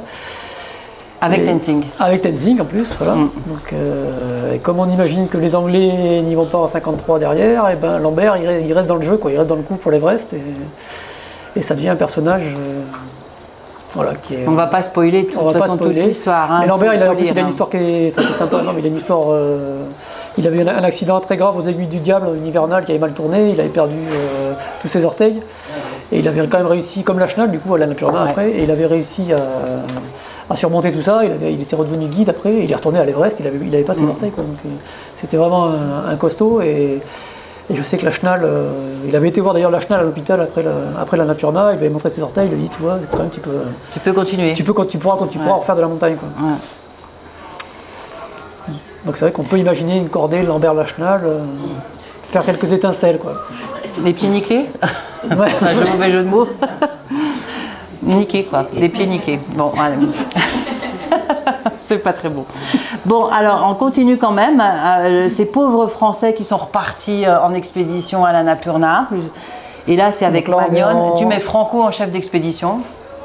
[1.20, 1.82] Avec Et- Tenzing.
[1.98, 3.14] Avec Tenzing en plus, voilà.
[3.14, 3.30] Mm.
[3.46, 7.70] Donc, euh, et comme on imagine que les Anglais n'y vont pas en 53 derrière,
[7.70, 9.30] et ben Lambert il reste, il reste dans le jeu, quoi.
[9.30, 10.42] Il reste dans le coup pour l'Everest et,
[11.56, 12.82] et ça devient un personnage, euh,
[13.94, 14.44] voilà, qui est.
[14.46, 15.94] On va pas spoiler tout- de on va toute pas spoiler.
[15.96, 16.52] toute l'histoire.
[16.52, 17.48] hein, Mais Lambert, faut- il a, il une hein.
[17.48, 18.62] histoire qui est, enfin, est sympa.
[18.62, 19.22] Non, mais il a une histoire.
[19.30, 19.84] euh,
[20.36, 22.98] il avait eu un, accident très grave aux aiguilles du diable, une hivernale qui avait
[23.00, 23.50] mal tourné.
[23.50, 25.40] Il avait perdu euh, tous ses orteils.
[26.12, 28.30] Et il avait quand même réussi, comme la Chenal, du coup, à la Napurna Ouais.
[28.30, 28.50] après.
[28.50, 31.20] Et il avait réussi à, à surmonter tout ça.
[31.24, 32.52] Il, avait, il était redevenu guide après.
[32.52, 33.38] Et il est retourné à l'Everest.
[33.40, 33.96] Il avait, il avait pas Mm.
[33.96, 34.30] ses orteils.
[34.30, 34.44] Quoi.
[34.44, 34.68] Donc, euh,
[35.16, 36.60] c'était vraiment un, un costaud.
[36.60, 37.00] Et,
[37.70, 38.70] et je sais que la Chenal, euh,
[39.06, 41.72] il avait été voir d'ailleurs la Chenal à l'hôpital après la, après la Napurna.
[41.72, 42.48] Il lui avait montré ses orteils.
[42.50, 43.50] Il lui a dit, tu vois, c'est quand même, tu peux,
[43.90, 44.52] Tu peux continuer.
[44.52, 46.16] tu peux quand tu pourras, quand tu pourras refaire de la montagne.
[46.16, 46.28] Quoi.
[46.46, 46.54] Ouais.
[49.06, 51.40] Donc c'est vrai qu'on peut imaginer une cordée Lambert Lachenal euh,
[52.30, 53.34] faire quelques étincelles quoi.
[54.02, 54.66] Les pieds nickelés
[55.24, 55.48] Ouais.
[55.54, 56.48] C'est un mauvais jeu de mots.
[58.02, 58.66] Niqués, quoi.
[58.74, 59.40] Les pieds niqués.
[59.56, 59.96] Bon, allez.
[61.84, 62.46] C'est pas très beau.
[63.04, 64.62] Bon, alors on continue quand même.
[64.62, 69.08] Euh, ces pauvres Français qui sont repartis euh, en expédition à la Napurna.
[69.86, 71.14] Et là, c'est avec on Magnon.
[71.16, 72.78] Tu mets Franco en chef d'expédition.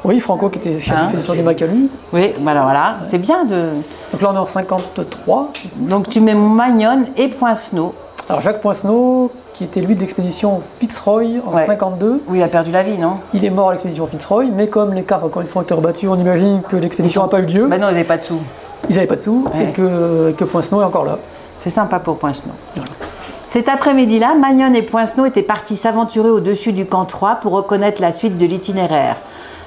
[0.04, 1.90] Oui, Franco qui était chef Hein d'expédition des Macalus.
[2.12, 2.96] Oui, voilà, voilà.
[3.02, 3.68] C'est bien de.
[4.12, 5.50] Donc là on est en 53.
[5.76, 7.94] Donc tu mets Magnon et Poincenot.
[8.30, 11.66] Alors Jacques Poincenot, qui était lui de l'expédition Fitzroy en Ouais.
[11.66, 13.14] 52, Oui, il a perdu la vie, non?
[13.34, 15.74] il est mort à l'expédition Fitzroy, mais comme les cartes encore une fois ont été
[15.74, 18.22] rebattues, on imagine que l'expédition n'a pas eu lieu, Ben non, ils n'avaient pas de
[18.22, 18.38] sous.
[18.88, 19.64] ils n'avaient pas de sous, Ouais.
[19.64, 21.18] et que, que Poincenot est encore là.
[21.56, 22.54] C'est sympa pour Poincenot.
[23.44, 28.12] Cet après-midi-là, Magnon et Poincenot étaient partis s'aventurer au-dessus du camp 3 pour reconnaître la
[28.12, 29.16] suite de l'itinéraire.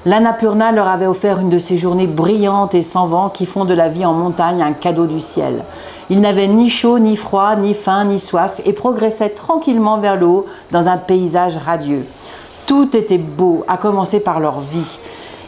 [0.06, 3.72] L'Annapurna leur avait offert une de ces journées brillantes et sans vent qui font de
[3.72, 5.64] la vie en montagne un cadeau du ciel.
[6.10, 10.26] Ils n'avaient ni chaud, ni froid, ni faim, ni soif et progressaient tranquillement vers le
[10.26, 12.04] haut dans un paysage radieux.
[12.66, 14.98] Tout était beau, à commencer par leur vie.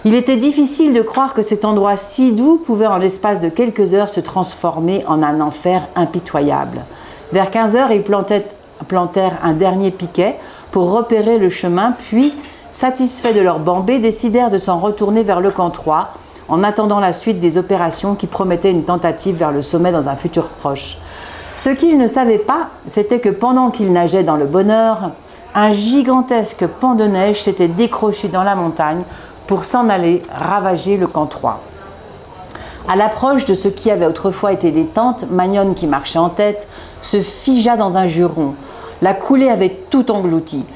[0.07, 3.92] Il était difficile de croire que cet endroit si doux pouvait en l'espace de quelques
[3.92, 6.82] heures se transformer en un enfer impitoyable.
[7.32, 8.46] Vers 15 heures, ils plantaient-
[8.88, 10.36] plantèrent un dernier piquet
[10.70, 12.32] pour repérer le chemin, puis,
[12.76, 16.10] satisfaits de leur bambée, décidèrent de s'en retourner vers le camp 3
[16.48, 20.14] en attendant la suite des opérations qui promettaient une tentative vers le sommet dans un
[20.14, 20.98] futur proche.
[21.56, 25.12] Ce qu'ils ne savaient pas, c'était que pendant qu'ils nageaient dans le bonheur,
[25.54, 29.00] un gigantesque pan de neige s'était décroché dans la montagne
[29.46, 31.62] pour s'en aller ravager le camp 3.
[32.90, 36.68] À l'approche de ce qui avait autrefois été des tentes, Magnon, qui marchait en tête,
[37.00, 38.52] se figea dans un juron.
[39.00, 40.66] La coulée avait tout englouti.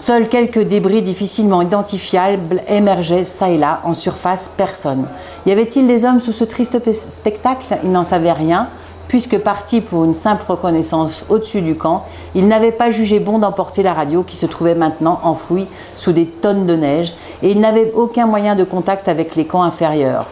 [0.00, 5.04] Seuls quelques débris difficilement identifiables émergeaient çà et là, en surface, personne.
[5.44, 7.76] Y avait-il des hommes sous ce triste pe- spectacle?
[7.84, 8.68] Il n'en savait rien,
[9.08, 13.82] puisque parti pour une simple reconnaissance au-dessus du camp, il n'avait pas jugé bon d'emporter
[13.82, 17.92] la radio qui se trouvait maintenant enfouie sous des tonnes de neige, et il n'avait
[17.94, 20.24] aucun moyen de contact avec les camps inférieurs.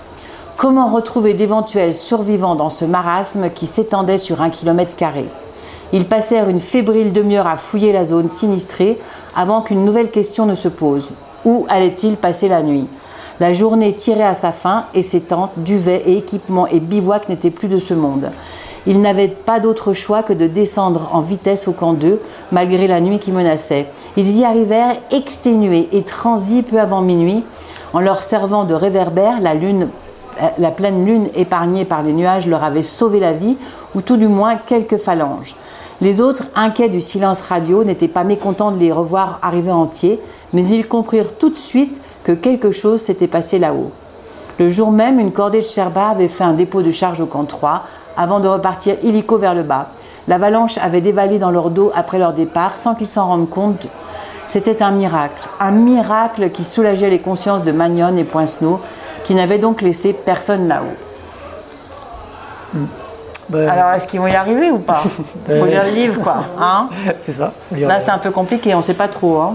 [0.57, 5.27] Comment retrouver d'éventuels survivants dans ce marasme qui s'étendait sur un kilomètre carré?
[5.93, 8.99] Ils passèrent une fébrile demi-heure à fouiller la zone sinistrée
[9.35, 11.13] avant qu'une nouvelle question ne se pose.
[11.45, 12.89] Où allaient-ils passer la nuit?
[13.41, 17.51] La journée tirait à sa fin et ses tentes, duvets et équipements et bivouacs n'étaient
[17.51, 18.31] plus de ce monde.
[18.87, 22.21] Ils n'avaient pas d'autre choix que de descendre en vitesse au camp 2,
[22.53, 23.87] malgré la nuit qui menaçait.
[24.17, 27.45] Ils y arrivèrent exténués et transis peu avant minuit.
[27.93, 29.89] En leur servant de réverbère, la lune
[30.59, 33.57] la pleine lune épargnée par les nuages leur avait sauvé la vie,
[33.95, 35.57] ou tout du moins quelques phalanges.
[36.01, 40.21] Les autres, inquiets du silence radio, n'étaient pas mécontents de les revoir arriver entiers,
[40.53, 43.91] mais ils comprirent tout de suite que quelque chose s'était passé là-haut.
[44.59, 47.45] Le jour même, une cordée de Sherba avait fait un dépôt de charge au camp
[47.45, 47.83] 3
[48.17, 49.91] avant de repartir illico vers le bas.
[50.27, 53.87] L'avalanche avait dévalé dans leur dos après leur départ sans qu'ils s'en rendent compte.
[54.47, 58.81] C'était un miracle, un miracle qui soulageait les consciences de Magnon et Poincenot,
[59.29, 60.97] qui n'avaient donc laissé personne là-haut.
[63.51, 65.03] Ben, Alors, est-ce qu'ils vont y arriver ou pas
[65.51, 66.47] Il faut lire le livre, quoi.
[66.59, 66.89] Hein
[67.21, 67.53] c'est ça.
[67.73, 69.37] Là, c'est un peu compliqué, on ne sait pas trop.
[69.37, 69.55] Hein.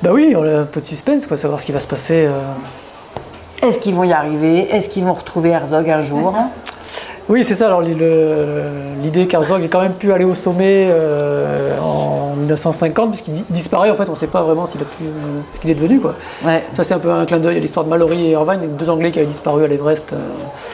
[0.00, 2.24] Bah oui, on a un peu de suspense, quoi, savoir ce qui va se passer.
[2.28, 2.40] euh.
[3.62, 4.72] Est-ce qu'ils vont y arriver?
[4.72, 6.32] Est-ce qu'ils vont retrouver Herzog un jour?
[7.28, 7.66] Oui, c'est ça.
[7.66, 13.44] Alors l'idée qu'Herzog ait quand même pu aller au sommet euh, en 1950, puisqu'il di-
[13.48, 15.74] disparaît, en fait, on ne sait pas vraiment s'il a pu, euh, ce qu'il est
[15.74, 16.14] devenu, quoi.
[16.44, 16.62] Ouais.
[16.74, 19.10] Ça, c'est un peu un clin d'œil à l'histoire de Mallory et Irvine, deux Anglais
[19.10, 20.16] qui avaient disparu à l'Everest euh,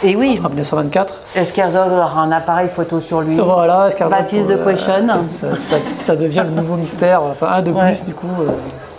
[0.09, 1.15] Et oui, en 1924.
[1.37, 3.37] est-ce qu'Herzog aura un appareil photo sur lui?
[3.39, 3.97] Voilà, est-ce
[4.49, 5.23] the euh, question.
[5.23, 7.97] Ça, ça- ça devient le nouveau mystère, enfin un de plus, Ouais.
[8.07, 8.27] du coup.
[8.41, 8.51] euh,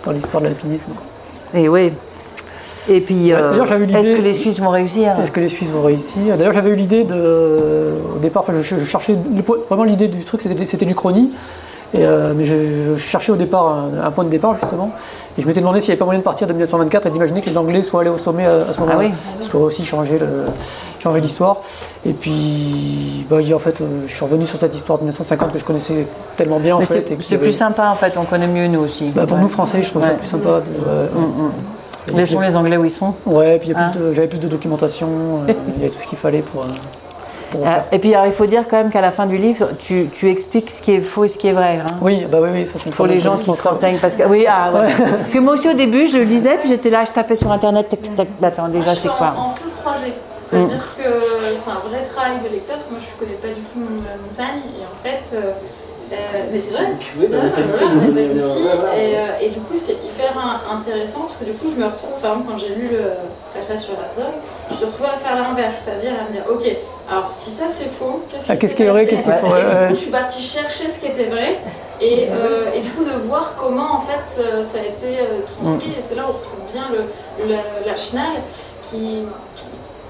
[0.04, 0.92] dans l'histoire de l'alpinisme.
[1.54, 1.92] Et oui.
[2.88, 6.36] Et puis, euh, est-ce que les Suisses vont réussir Est-ce que les Suisses vont réussir
[6.36, 7.92] D'ailleurs, j'avais eu l'idée de.
[8.16, 9.16] Au départ, enfin, je, je cherchais.
[9.68, 11.30] Vraiment, l'idée du truc, c'était l'Uchronie.
[11.94, 12.54] Et, euh, mais je,
[12.96, 14.92] je cherchais au départ un, un point de départ, justement.
[15.36, 17.42] Et je m'étais demandé s'il n'y avait pas moyen de partir de 1924 et d'imaginer
[17.42, 18.98] que les Anglais soient allés au sommet à, à ce moment-là.
[19.02, 19.12] Ah oui.
[19.42, 20.18] Ce qui aurait aussi changé
[21.20, 21.58] l'histoire.
[22.06, 25.58] Et puis, bah, en fait, euh, je suis revenu sur cette histoire de 1950 que
[25.58, 26.06] je connaissais
[26.38, 29.10] tellement bien, en c'est avait- plus sympa en fait, on connaît mieux nous aussi.
[29.14, 29.42] Bah, pour Ouais.
[29.42, 30.16] nous, Français, je trouve ça Ouais.
[30.16, 30.48] plus sympa.
[30.48, 31.50] de- ouais, ouais.
[32.14, 33.14] Laissons les Anglais où ils sont.
[33.26, 33.98] Ouais, et puis il y a plus Ah.
[33.98, 35.08] de- j'avais plus de documentation,
[35.48, 36.66] euh, il y avait tout ce qu'il fallait pour, euh,
[37.64, 37.84] faire.
[37.92, 40.28] et puis alors, il faut dire quand même qu'à la fin du livre, tu, tu
[40.30, 41.78] expliques ce qui est faux et ce qui est vrai.
[41.82, 41.86] hein.
[42.00, 43.98] Oui, bah oui, oui, ça Pour les gens qui se renseignent.
[44.00, 44.88] Parce que, oui, ah, ouais.
[45.18, 47.50] parce que moi aussi au début, je le lisais, puis j'étais là, je tapais sur
[47.52, 48.28] internet, tac, tac, tac.
[48.42, 50.12] Attends, déjà, je c'est quoi en, en feu croisé.
[50.38, 51.02] C'est-à-dire que
[51.58, 53.78] c'est un vrai travail de lecteur, parce que moi je ne connais pas du tout
[53.78, 54.60] le monde de la montagne.
[54.76, 55.52] Et en fait, euh,
[56.52, 56.86] mais c'est vrai.
[57.18, 58.62] Oui, bah, on est pas Ouais, ici, voilà, on nous, est pas mais, ici.
[58.66, 58.96] euh.
[58.96, 61.86] Et, euh, et du coup, c'est hyper in- intéressant parce que du coup, je me
[61.86, 63.02] retrouve, par exemple, quand j'ai lu le
[63.54, 64.32] Pacha sur Herzog,
[64.70, 66.64] je me retrouvais à faire l'inverse, c'est-à-dire à me dire, ok,
[67.10, 69.24] alors si ça c'est faux, qu'est-ce Ah, qui qu'est-ce s'est qui est vrai, passé qu'est-ce
[69.24, 69.88] qui est faux, Et ouais, du ouais.
[69.88, 71.58] coup, je suis partie chercher ce qui était vrai
[72.00, 75.40] et, euh, et du coup, de voir comment en fait ça, ça a été euh,
[75.46, 75.90] transcrit.
[75.98, 78.40] Et c'est là où on retrouve bien le, le- la chenal
[78.84, 79.64] qui, qui,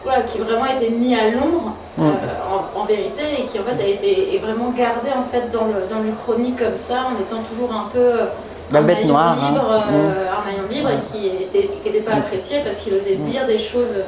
[0.04, 3.62] voilà, qui vraiment a été mis à l'ombre euh, en, en vérité et qui en
[3.62, 7.20] fait a été est vraiment gardé en fait dans le dans l'Uchronie comme ça en
[7.20, 8.26] étant toujours un peu euh,
[8.72, 9.50] La un bête noire, hein.
[9.50, 13.16] libre, euh, un maillon libre et qui était qui était pas apprécié parce qu'il osait
[13.16, 14.02] dire des choses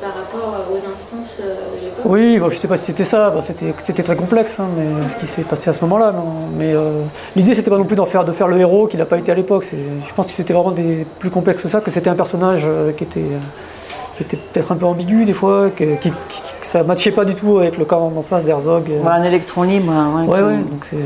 [0.00, 2.04] par rapport aux instances euh, de l'époque.
[2.04, 5.16] Oui, bon, je sais pas si c'était ça, bah, c'était très complexe, hein, mais ce
[5.16, 6.14] qui s'est passé à ce moment-là.
[6.58, 7.02] Mais euh,
[7.36, 9.32] l'idée, c'était pas non plus d'en faire, de faire le héros qu'il n'a pas été
[9.32, 9.66] à l'époque.
[9.70, 12.92] Je pense que c'était vraiment des, plus complexe que ça, que c'était un personnage euh,
[12.92, 13.38] qui était, euh,
[14.16, 17.24] qui était peut-être un peu ambigu des fois, que, qui, qui- que ça matchait pas
[17.24, 18.84] du tout avec le camp en face d'Herzog.
[18.90, 19.02] euh.
[19.02, 19.92] Ouais, Un électron libre.
[19.92, 20.96] ouais, Ouais, qui- ouais, donc c'est.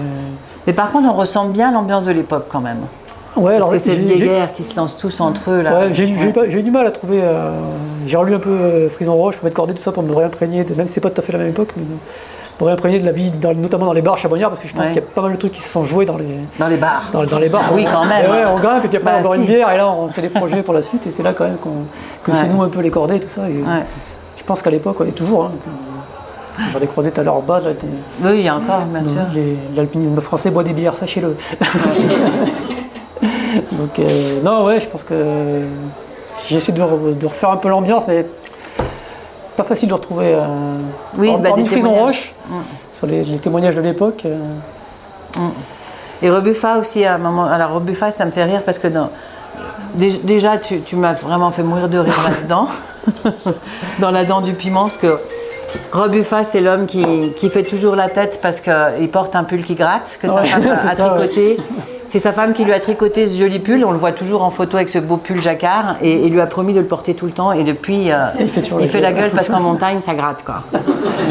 [0.67, 2.81] Mais par contre, on ressent bien l'ambiance de l'époque quand même.
[3.37, 5.63] Ouais, Parce que c'est des guerres qui se lancent tous entre eux.
[5.63, 5.79] Là.
[5.87, 7.21] Ouais, j'ai eu du mal à trouver.
[7.23, 7.53] euh,
[8.07, 10.65] j'ai relu un peu euh, Frison Roche, pour mettre cordée, tout ça, pour me réimprégner,
[10.65, 11.85] de, même si c'est pas tout à fait la même époque, mais
[12.61, 14.83] me réimprégner de la vie, dans- notamment dans les bars charbonnières, parce que je pense
[14.83, 14.89] Ouais.
[14.93, 16.25] qu'il y a pas mal de trucs qui se sont joués dans les,
[16.59, 17.09] Dans les bars.
[17.13, 17.63] dans, dans les bars.
[17.69, 18.27] Ah oui, quand même.
[18.27, 20.09] Et ouais, on grimpe, et puis après Bah, on boit une bière, et là on
[20.09, 21.57] fait des projets pour la suite, et c'est là quand même
[22.25, 23.49] que c'est nous un peu les cordées et tout ça.
[23.49, 23.63] Et.
[24.37, 27.43] Je pense qu'à l'époque, et toujours, hein, euh, j'en ai croisé tout à l'heure en
[27.43, 27.71] bas, là,
[28.25, 29.21] Oui, il y a encore, bien sûr.
[29.77, 31.37] l'alpinisme français boit des bières, sachez-le.
[33.73, 35.15] Donc, euh, non, ouais, je pense que
[36.47, 38.27] j'ai essayé de, re- de refaire un peu l'ambiance, mais
[39.59, 40.35] pas facile de retrouver.
[40.35, 40.45] Euh,
[41.19, 42.01] Oui, bah, des témoignages.
[42.03, 42.35] Roche,
[42.93, 44.23] sur les, les témoignages de l'époque.
[44.25, 44.39] euh,
[46.23, 47.45] Et Rebuffa aussi, à un moment.
[47.45, 49.11] Alors, Rebuffa, ça me fait rire parce que dans-
[49.95, 52.67] déjà, tu, tu m'as vraiment fait mourir de rire là-dedans.
[54.01, 55.19] dans la dent du piment, parce que
[55.93, 59.75] Rebuffa, c'est l'homme qui, qui fait toujours la tête parce qu'il porte un pull qui
[59.75, 61.29] gratte, que sa Ouais, femme a, ça, ouais.
[62.09, 63.85] C'est sa femme qui lui a tricoté ce joli pull.
[63.85, 66.47] On le voit toujours en photo avec ce beau pull jacquard et, et lui a
[66.47, 67.53] promis de le porter tout le temps.
[67.53, 69.31] Et depuis, euh, Il fait il la fait la gueule.
[69.31, 70.63] parce qu'en montagne, ça gratte, quoi.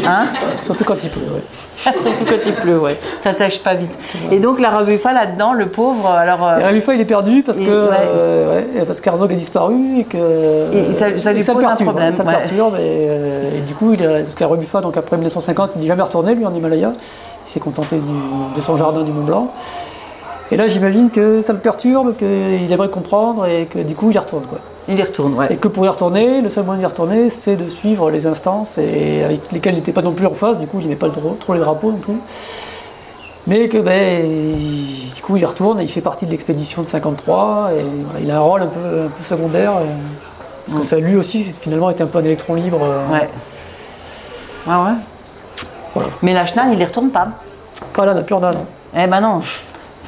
[0.06, 0.26] Hein
[0.60, 1.22] surtout quand il pleut.
[1.22, 1.92] ouais.
[2.00, 2.96] Surtout quand il pleut, ouais.
[3.18, 3.90] Ça sèche pas vite.
[4.32, 6.44] Et donc la Rebuffa là-dedans, le pauvre, alors.
[6.46, 7.96] euh, Et Ralufa, il est perdu parce Il- que ouais.
[8.16, 10.16] euh, ouais, parce qu'Herzog a disparu et que
[10.72, 13.92] Et ça- ça lui pose un perturbe, problème, Ça perturbe et, euh, et du coup,
[13.94, 16.92] il a, parce qu'à Rebuffa, donc après 1950, il n'est jamais retourné lui en Himalaya.
[17.46, 19.52] Il s'est contenté du- de son jardin du Mont Blanc.
[20.50, 24.16] Et là, j'imagine que ça le perturbe, qu'il aimerait comprendre et que du coup, il
[24.16, 24.58] y retourne quoi.
[24.88, 25.56] il y retourne, Et ouais.
[25.56, 29.22] que pour y retourner, le seul moyen d'y retourner, c'est de suivre les instances et
[29.24, 30.58] avec lesquelles il n'était pas non plus en face.
[30.58, 32.14] Du coup, il n'aimait pas le dro- trop les drapeaux non plus.
[33.46, 36.82] Mais que ben, il- du coup, il y retourne et il fait partie de l'expédition
[36.82, 39.72] de 53 et voilà, il a un rôle un peu, un peu secondaire.
[39.76, 39.84] euh,
[40.66, 42.78] parce que ça, lui aussi, c'est- finalement, était un peu un électron libre.
[42.82, 43.28] euh, Ouais.
[44.66, 44.96] Ouais, ouais.
[45.94, 46.08] Voilà.
[46.22, 47.28] Mais la Chenal, il y retourne pas.
[47.94, 48.66] Pas là, n'a plus en a, non.
[48.96, 49.40] Eh ben non.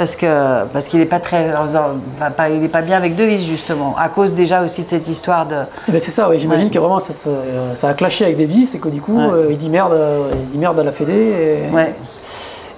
[0.00, 3.44] Parce que parce qu'il n'est pas très, enfin, pas- il est pas bien avec Devise
[3.46, 5.56] justement, à cause déjà aussi de cette histoire de.
[5.88, 6.70] Et ben, c'est ça, ouais, j'imagine Ouais.
[6.70, 9.28] que vraiment ça, a clashé avec Davis et que du coup, Ouais.
[9.30, 11.92] euh, il, dit merde, euh, il dit merde à la Fédé et, Ouais.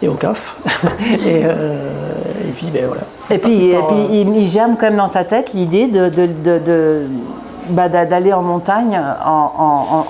[0.03, 0.57] et au CAF.
[1.25, 1.77] et, euh,
[2.49, 3.03] et puis, ben voilà.
[3.31, 6.27] Et puis, et puis il, il germe quand même dans sa tête l'idée de, de,
[6.27, 7.07] de- de-
[7.71, 9.51] bah, d'a- d'aller en montagne en,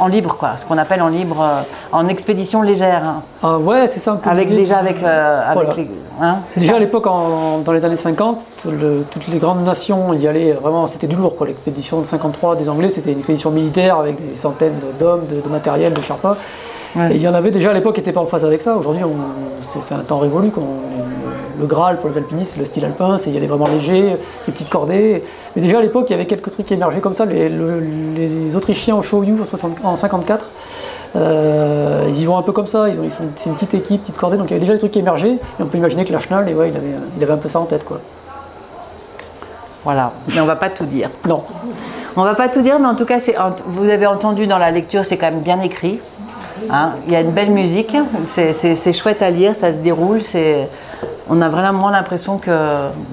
[0.00, 3.22] en- libre, quoi, ce qu'on appelle en libre, euh, en expédition légère, hein.
[3.42, 4.28] Ah ouais, c'est ça un peu.
[4.30, 5.74] avec déjà avec, euh, avec Voilà.
[5.76, 5.90] les.
[6.20, 7.04] hein, c'est Déjà ça à l'époque,
[7.64, 11.36] dans les années 50, le- toutes les grandes nations y allaient vraiment, c'était du lourd.
[11.36, 11.46] quoi.
[11.46, 15.48] L'expédition de 53 des Anglais, c'était une expédition militaire avec des centaines d'hommes, de, de
[15.48, 16.00] matériel, de.
[16.94, 17.12] Ouais.
[17.12, 18.76] Et il y en avait déjà à l'époque qui n'étaient pas en phase avec ça.
[18.76, 19.02] Aujourd'hui,
[19.62, 20.50] c'est c'est un temps révolu.
[20.50, 20.62] quoi.
[20.62, 21.01] On-
[21.58, 24.52] le, Graal pour les alpinistes, c'est le style alpin, c'est y aller vraiment léger, des
[24.52, 25.22] petites cordées.
[25.54, 27.24] Mais déjà à l'époque, il y avait quelques trucs qui émergeaient comme ça.
[27.24, 27.80] Les, le-
[28.16, 30.50] les Autrichiens au en, 60 en 54,
[31.16, 32.88] euh, ils y vont un peu comme ça.
[32.88, 34.36] Ils ont, ils sont, c'est une petite équipe, petite cordée.
[34.36, 35.34] Donc il y avait déjà des trucs qui émergeaient.
[35.34, 36.86] Et on peut imaginer que la Schnall, et ouais, il, avait,
[37.16, 37.84] il avait un peu ça en tête.
[37.84, 38.00] Quoi.
[39.84, 41.10] Voilà, mais on va pas tout dire.
[41.28, 41.42] Non.
[42.16, 43.36] On va pas tout dire, mais en tout cas, c'est-
[43.66, 45.98] vous avez entendu dans la lecture, c'est quand même bien écrit.
[46.70, 47.96] Hein, Il y a une belle musique,
[48.34, 50.22] c'est- c'est c'est chouette à lire, ça se déroule.
[50.22, 50.68] c'est-
[51.28, 52.50] On a vraiment l'impression que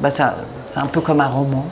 [0.01, 0.35] bah, ça-
[0.69, 1.65] c'est un peu comme un roman.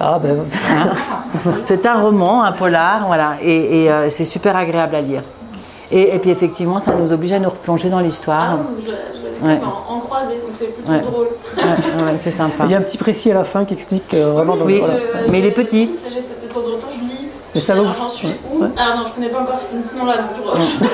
[0.00, 0.38] Ah ben.
[1.62, 5.22] C'est un roman, un polar, voilà, et, et, euh, c'est super agréable à lire.
[5.90, 8.56] Et, et puis effectivement, ça nous oblige à nous replonger dans Ah, l'histoire.
[8.58, 8.90] non, je, je
[9.48, 9.60] l'avais Ouais.
[9.64, 11.00] en, en croisé, donc c'est plutôt Ouais.
[11.00, 11.28] drôle.
[11.56, 11.62] Ouais,
[12.04, 12.64] ouais, c'est sympa.
[12.66, 14.56] Il y a un petit précis à la fin qui explique euh, vraiment.
[14.56, 14.78] dans- Oui.
[14.80, 14.94] voilà.
[15.26, 15.86] Je- Mais il est je- petit.
[15.86, 17.28] du coup, J'essaie de temps en temps, je lis.
[17.54, 18.62] Mais ça Alors, J'en suis où?
[18.76, 20.84] Ah non, je connais pas encore ce, ce nom-là, donc je,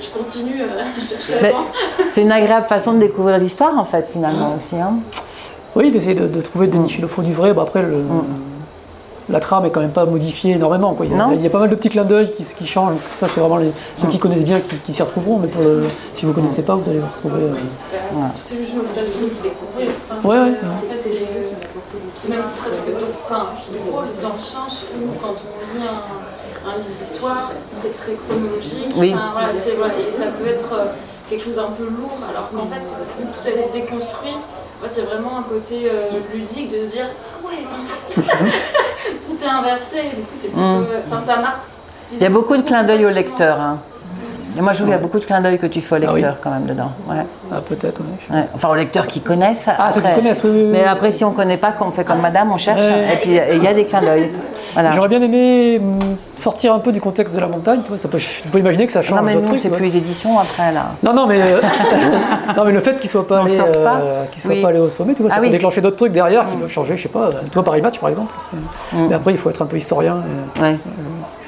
[0.00, 1.64] je, je continue euh, à chercher Mais avant.
[2.08, 4.76] c'est une agréable façon de découvrir l'histoire, en fait, finalement aussi.
[4.76, 4.94] hein.
[5.76, 7.52] Oui, d'essayer de, de trouver, de dénicher le faux du vrai.
[7.52, 8.02] Bon, après, le-
[9.30, 10.94] la trame est quand même pas modifiée énormément.
[10.94, 11.04] Quoi.
[11.04, 11.32] Il, y a, Non.
[11.34, 12.96] il y a pas mal de petits clins d'œil qui, qui changent.
[13.04, 15.36] Ça, c'est vraiment les, ceux qui connaissent bien qui, qui s'y retrouveront.
[15.38, 15.84] Mais pour le,
[16.14, 17.42] si vous ne connaissez pas, vous allez vous retrouver.
[17.42, 17.54] euh,
[18.36, 19.90] C'est juste une façon de découvrir.
[20.10, 20.56] Enfin, Ouais, ouais.
[20.64, 21.18] En fait, c'est-
[22.16, 22.84] c'est même presque
[23.26, 23.46] enfin,
[23.86, 25.92] drôle dans le sens où quand on lit un,
[26.68, 28.92] un livre d'histoire, c'est très chronologique.
[28.96, 29.12] Oui.
[29.14, 30.84] Enfin, voilà, c'est- voilà, et ça peut être euh,
[31.28, 32.80] quelque chose d'un peu lourd, alors qu'en fait,
[33.18, 36.10] vu que tout a été déconstruit, en fait, il y a vraiment un côté euh,
[36.34, 38.20] ludique de se dire Ah ouais, en fait,
[39.26, 39.98] tout est inversé.
[39.98, 40.84] Et du coup, c'est plutôt.
[41.10, 41.58] Enfin, ça marque.
[42.12, 42.14] Mm.
[42.14, 43.58] Il y a beaucoup de clins d'œil au lecteur.
[43.60, 43.78] hein.
[44.58, 46.14] Et moi, je y a beaucoup de clins d'œil que tu fais au Ah oui.
[46.20, 46.90] lecteur quand même dedans.
[47.08, 47.24] Ouais.
[47.52, 48.36] Ah, peut-être, ouais.
[48.36, 48.44] Ouais.
[48.54, 49.68] Enfin, aux lecteurs qui connaissent.
[49.68, 50.68] Ah, ceux qui connaissent, oui, oui, oui.
[50.72, 52.80] Mais après, si on ne connaît pas, qu'on fait comme madame, on cherche.
[52.80, 53.14] Ouais.
[53.14, 54.30] Et puis, il y a des clins d'œil.
[54.74, 54.90] Voilà.
[54.92, 55.98] J'aurais bien aimé hum,
[56.34, 57.82] sortir un peu du contexte de la montagne.
[57.84, 59.68] Tu vois, ça peut, je peux imaginer que ça change Non, mais nous, c'est tu
[59.68, 59.76] vois.
[59.76, 60.86] plus les éditions après, là.
[61.04, 61.60] Non, non, mais, euh,
[62.56, 64.60] non, mais le fait qu'il soit pas On allé, sort pas euh, qu'il soit Oui.
[64.62, 65.52] pas allé au sommet, tu vois, ça Ah peut oui.
[65.52, 66.96] déclencher d'autres trucs derrière qui peuvent changer.
[66.96, 67.26] Je sais pas.
[67.28, 68.34] euh, Toi, Paris Match, par exemple.
[68.92, 69.06] Mm.
[69.08, 70.16] Mais après, il faut être un peu historien.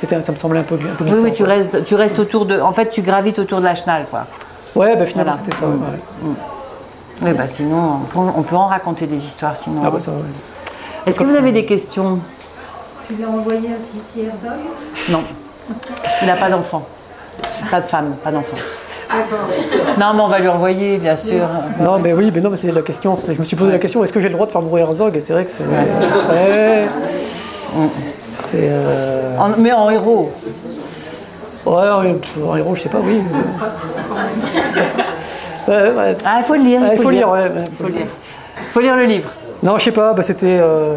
[0.08, 1.54] Ça me semblait un peu, un peu Oui, oui, tu quoi.
[1.54, 2.60] restes, tu restes autour de.
[2.60, 4.26] En fait, tu gravites autour de la chenal, quoi.
[4.74, 5.44] Ouais, bah finalement, Voilà.
[5.44, 5.66] c'était ça.
[5.66, 6.34] ouais, ouais.
[7.22, 9.82] Oui, bah sinon, on peut, on peut en raconter des histoires, sinon.
[9.84, 10.16] Ah, bah ça, ouais.
[11.06, 12.18] Est-ce que vous avez des questions?
[13.06, 14.60] Tu lui as envoyé un Sissi Herzog?
[15.10, 15.22] Non.
[16.22, 16.86] Il n'a pas d'enfant.
[17.70, 18.56] Pas de femme, pas d'enfant.
[19.10, 19.46] D'accord.
[19.98, 21.46] Non, mais on va lui envoyer, bien sûr.
[21.80, 23.14] Non, mais oui, mais non, mais c'est la question.
[23.14, 24.86] c'est- Je me suis posé la question est-ce que j'ai le droit de faire mourir
[24.86, 25.16] Herzog?
[25.16, 25.64] Et c'est vrai que c'est.
[25.64, 26.86] Ouais.
[28.34, 28.68] C'est.
[28.70, 29.09] euh,
[29.40, 30.30] En- mais en héros.
[31.66, 33.20] Ouais, en héros, je sais pas, oui.
[35.68, 36.16] Ouais, ouais.
[36.24, 36.80] Ah, il faut le lire.
[36.92, 37.30] Il faut, le lire.
[37.30, 37.64] ouais, ouais.
[37.78, 38.06] faut le lire.
[38.72, 39.30] faut lire le livre.
[39.62, 40.58] Non, je sais pas, bah, c'était.
[40.60, 40.96] euh,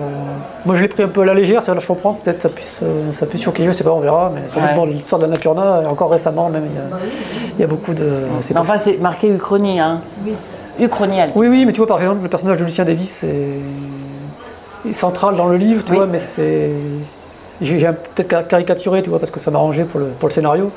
[0.65, 2.49] Moi, je l'ai pris un peu à la légère, c'est là je comprends, peut-être ça
[2.49, 5.33] puisse, euh, ça puisse choquer, je sais pas, on verra, mais surtout l'histoire de la
[5.33, 6.97] Napurna, encore récemment, même, il y a,
[7.57, 8.21] il y a beaucoup de.
[8.51, 9.79] Mais enfin, c'est marqué Uchronie.
[9.79, 9.99] Hein.
[10.79, 11.31] Uchronie, elle.
[11.35, 15.35] Oui, oui, mais tu vois, par exemple, le personnage de Lucien Davis est, est central
[15.35, 15.97] dans le livre, tu Oui.
[15.97, 16.69] vois, mais c'est.
[17.63, 20.33] J'ai peut-être ca- caricaturé, tu vois, parce que ça m'a arrangé pour le, pour le
[20.33, 20.71] scénario.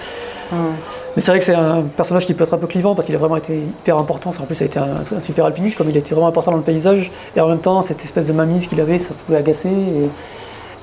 [0.53, 3.15] Mais c'est vrai que c'est un personnage qui peut être un peu clivant parce qu'il
[3.15, 4.31] a vraiment été hyper important.
[4.41, 6.53] En plus, ça a été un, un super alpiniste, comme il a été vraiment important
[6.53, 7.11] dans le paysage.
[7.35, 9.69] Et en même temps, cette espèce de mamise qu'il avait, ça pouvait agacer.
[9.71, 10.05] Et,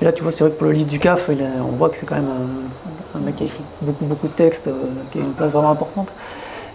[0.02, 1.76] et là, tu vois, c'est vrai que pour le livre du CAF, il a- on
[1.76, 4.66] voit que c'est quand même un, un mec qui a écrit beaucoup, beaucoup de textes,
[4.68, 4.72] euh,
[5.12, 6.12] qui a une place vraiment importante.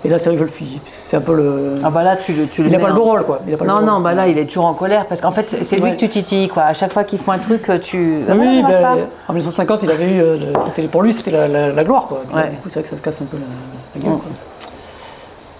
[0.05, 0.65] Et là, c'est vrai que je le fais.
[0.85, 1.73] C'est un peu le.
[1.83, 3.39] Ah bah là, tu le, tu le il n'a pas le beau rôle, quoi.
[3.45, 4.03] Il a pas le Non, non, rôle.
[4.03, 5.91] bah là, il est toujours en colère parce qu'en fait, c'est lui Ouais.
[5.91, 6.63] que tu titilles, quoi.
[6.63, 8.21] À chaque fois qu'il faut un truc, tu.
[8.29, 8.93] Ah oui, ben, pas.
[9.27, 12.21] en 1950, il avait eu, euh, c'était pour lui, c'était la, la- la gloire, quoi.
[12.33, 12.49] Là, Ouais.
[12.49, 13.43] Du coup, c'est vrai que ça se casse un peu la,
[13.95, 14.19] la gueule, Mm.
[14.21, 14.31] quoi.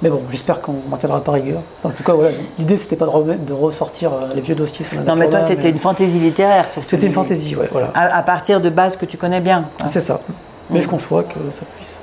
[0.01, 1.59] Mais bon, j'espère qu'on m'en tiendra pas rigueur.
[1.83, 4.85] En tout cas, voilà, l'idée, c'était pas de, remettre, de ressortir euh, les vieux dossiers
[4.85, 6.87] sur la Non, mais toi, c'était une fantaisie littéraire, surtout.
[6.91, 7.89] C'était une fantaisie, ouais, voilà.
[7.93, 9.65] À, à partir de bases que tu connais bien.
[9.87, 10.21] C'est ça.
[10.69, 10.83] Mais Mm.
[10.83, 11.98] je conçois que ça puisse,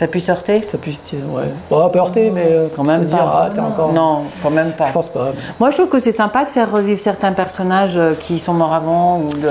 [0.00, 3.18] Ça puisse heurter ça puisse, ouais, Bon, pas heurter, mais euh, Quand même se dire,
[3.18, 3.48] pas.
[3.48, 3.92] ah, t'es encore.
[3.92, 4.86] Non, quand même pas.
[4.86, 5.32] Je pense pas.
[5.58, 8.72] Moi, je trouve que c'est sympa de faire revivre certains personnages euh, qui sont morts
[8.72, 9.48] avant ou de,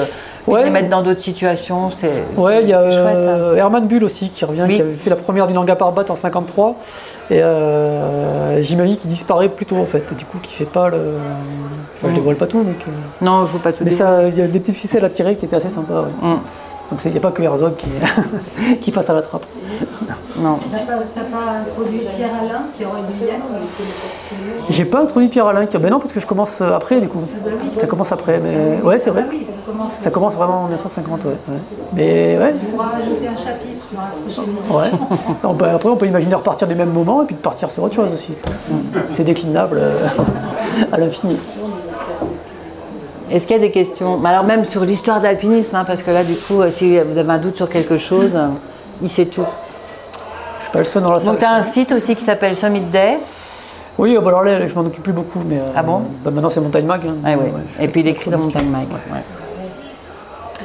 [0.47, 0.63] Ouais.
[0.63, 1.91] les mettre dans d'autres situations.
[1.91, 3.15] C'est Ouais, il y a c'est chouette.
[3.17, 3.27] hein.
[3.27, 4.77] euh, Herman Bull aussi qui revient, Oui.
[4.77, 6.77] qui avait fait la première du Nanga Parbat en 53,
[7.29, 10.89] et euh, Jimmy qui disparaît plus tôt en fait, et du coup qui fait pas
[10.89, 10.97] le.
[11.97, 12.13] Enfin, je Mm.
[12.15, 12.77] dévoile pas tout, donc.
[12.87, 12.91] euh,
[13.23, 15.45] Non, il faut pas tout Mais il y a des petites ficelles à tirer qui
[15.45, 16.01] étaient assez sympas.
[16.01, 16.27] ouais.
[16.29, 16.39] Mm.
[16.91, 17.87] Donc il n'y a pas que Herzog qui,
[18.81, 19.45] qui passe à la trappe.
[20.37, 20.57] Non.
[20.71, 20.79] T'as
[21.23, 23.39] pas, introduit Pierre Alain qui aurait dû aller
[24.69, 25.77] J'ai pas introduit Pierre Alain, qui...
[25.77, 27.19] ben non parce que je commence euh, après du coup.
[27.43, 27.69] bah oui.
[27.79, 29.29] Ça commence après, mais ouais c'est Bah vrai.
[29.29, 29.91] oui, ça commence.
[29.97, 31.29] Ça commence vraiment en 1950, ouais.
[31.31, 31.35] ouais.
[31.93, 32.53] Mais ouais.
[32.55, 34.07] On pourra rajouter un chapitre dans la
[34.87, 35.53] prochaine Ouais.
[35.55, 37.95] bah, après, on peut imaginer repartir du même moment et puis de partir sur autre
[37.95, 38.31] chose aussi.
[38.35, 40.07] C'est- C'est déclinable euh,
[40.91, 41.37] à l'infini.
[43.32, 46.23] Est-ce qu'il y a des questions Alors même sur l'histoire d'alpinisme, hein, parce que là,
[46.23, 48.47] du coup, euh, si vous avez un doute sur quelque chose, euh,
[49.01, 49.45] il sait tout.
[50.59, 51.30] Je suis pas le seul dans la salle.
[51.30, 53.17] Donc tu as un site aussi qui s'appelle Summit Day.
[53.97, 55.39] Oui, euh, bah, alors là, je m'en occupe plus beaucoup.
[55.45, 57.01] Mais, euh, Ah bon bah, Maintenant, c'est Montagne Mag.
[57.07, 57.15] hein.
[57.23, 57.38] Ah.
[57.38, 58.39] Ouais, Et puis il écrit dans.
[58.39, 58.88] Montagne Mag.
[58.89, 59.21] ouais.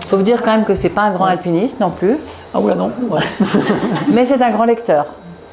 [0.09, 2.19] Faut vous dire quand même que c'est pas un grand alpiniste non plus,
[2.53, 2.91] Ah oula, non.
[4.13, 5.07] mais c'est un grand lecteur.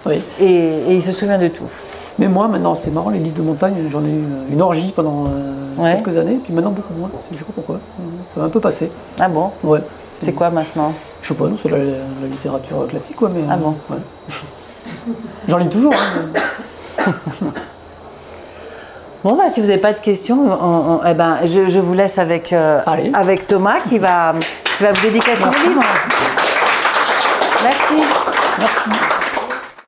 [0.06, 0.22] oui.
[0.40, 1.64] Et, et il se souvient de tout.
[2.20, 5.26] Mais moi, maintenant, c'est marrant, les livres de montagne, j'en ai eu une orgie pendant
[5.26, 6.02] euh, Ouais.
[6.04, 7.10] quelques années, puis maintenant beaucoup moins.
[7.32, 7.80] Je sais pas pourquoi.
[8.34, 8.92] Ça va un peu passer.
[9.20, 9.80] Ah bon Ouais.
[10.20, 13.42] C'est quoi maintenant Je sais pas, non, c'est la, la littérature classique, quoi, mais.
[13.50, 13.98] Ah bon ouais.
[15.48, 15.94] J'en lis toujours.
[15.96, 17.06] hein,
[19.24, 21.94] Bon, bah, si vous n'avez pas de questions, on- on- eh ben, je, je vous
[21.94, 22.80] laisse avec, euh,
[23.14, 24.34] avec Thomas qui va,
[24.78, 25.84] qui va vous dédicacer le livre.
[27.64, 28.04] Merci.
[28.60, 28.90] Merci.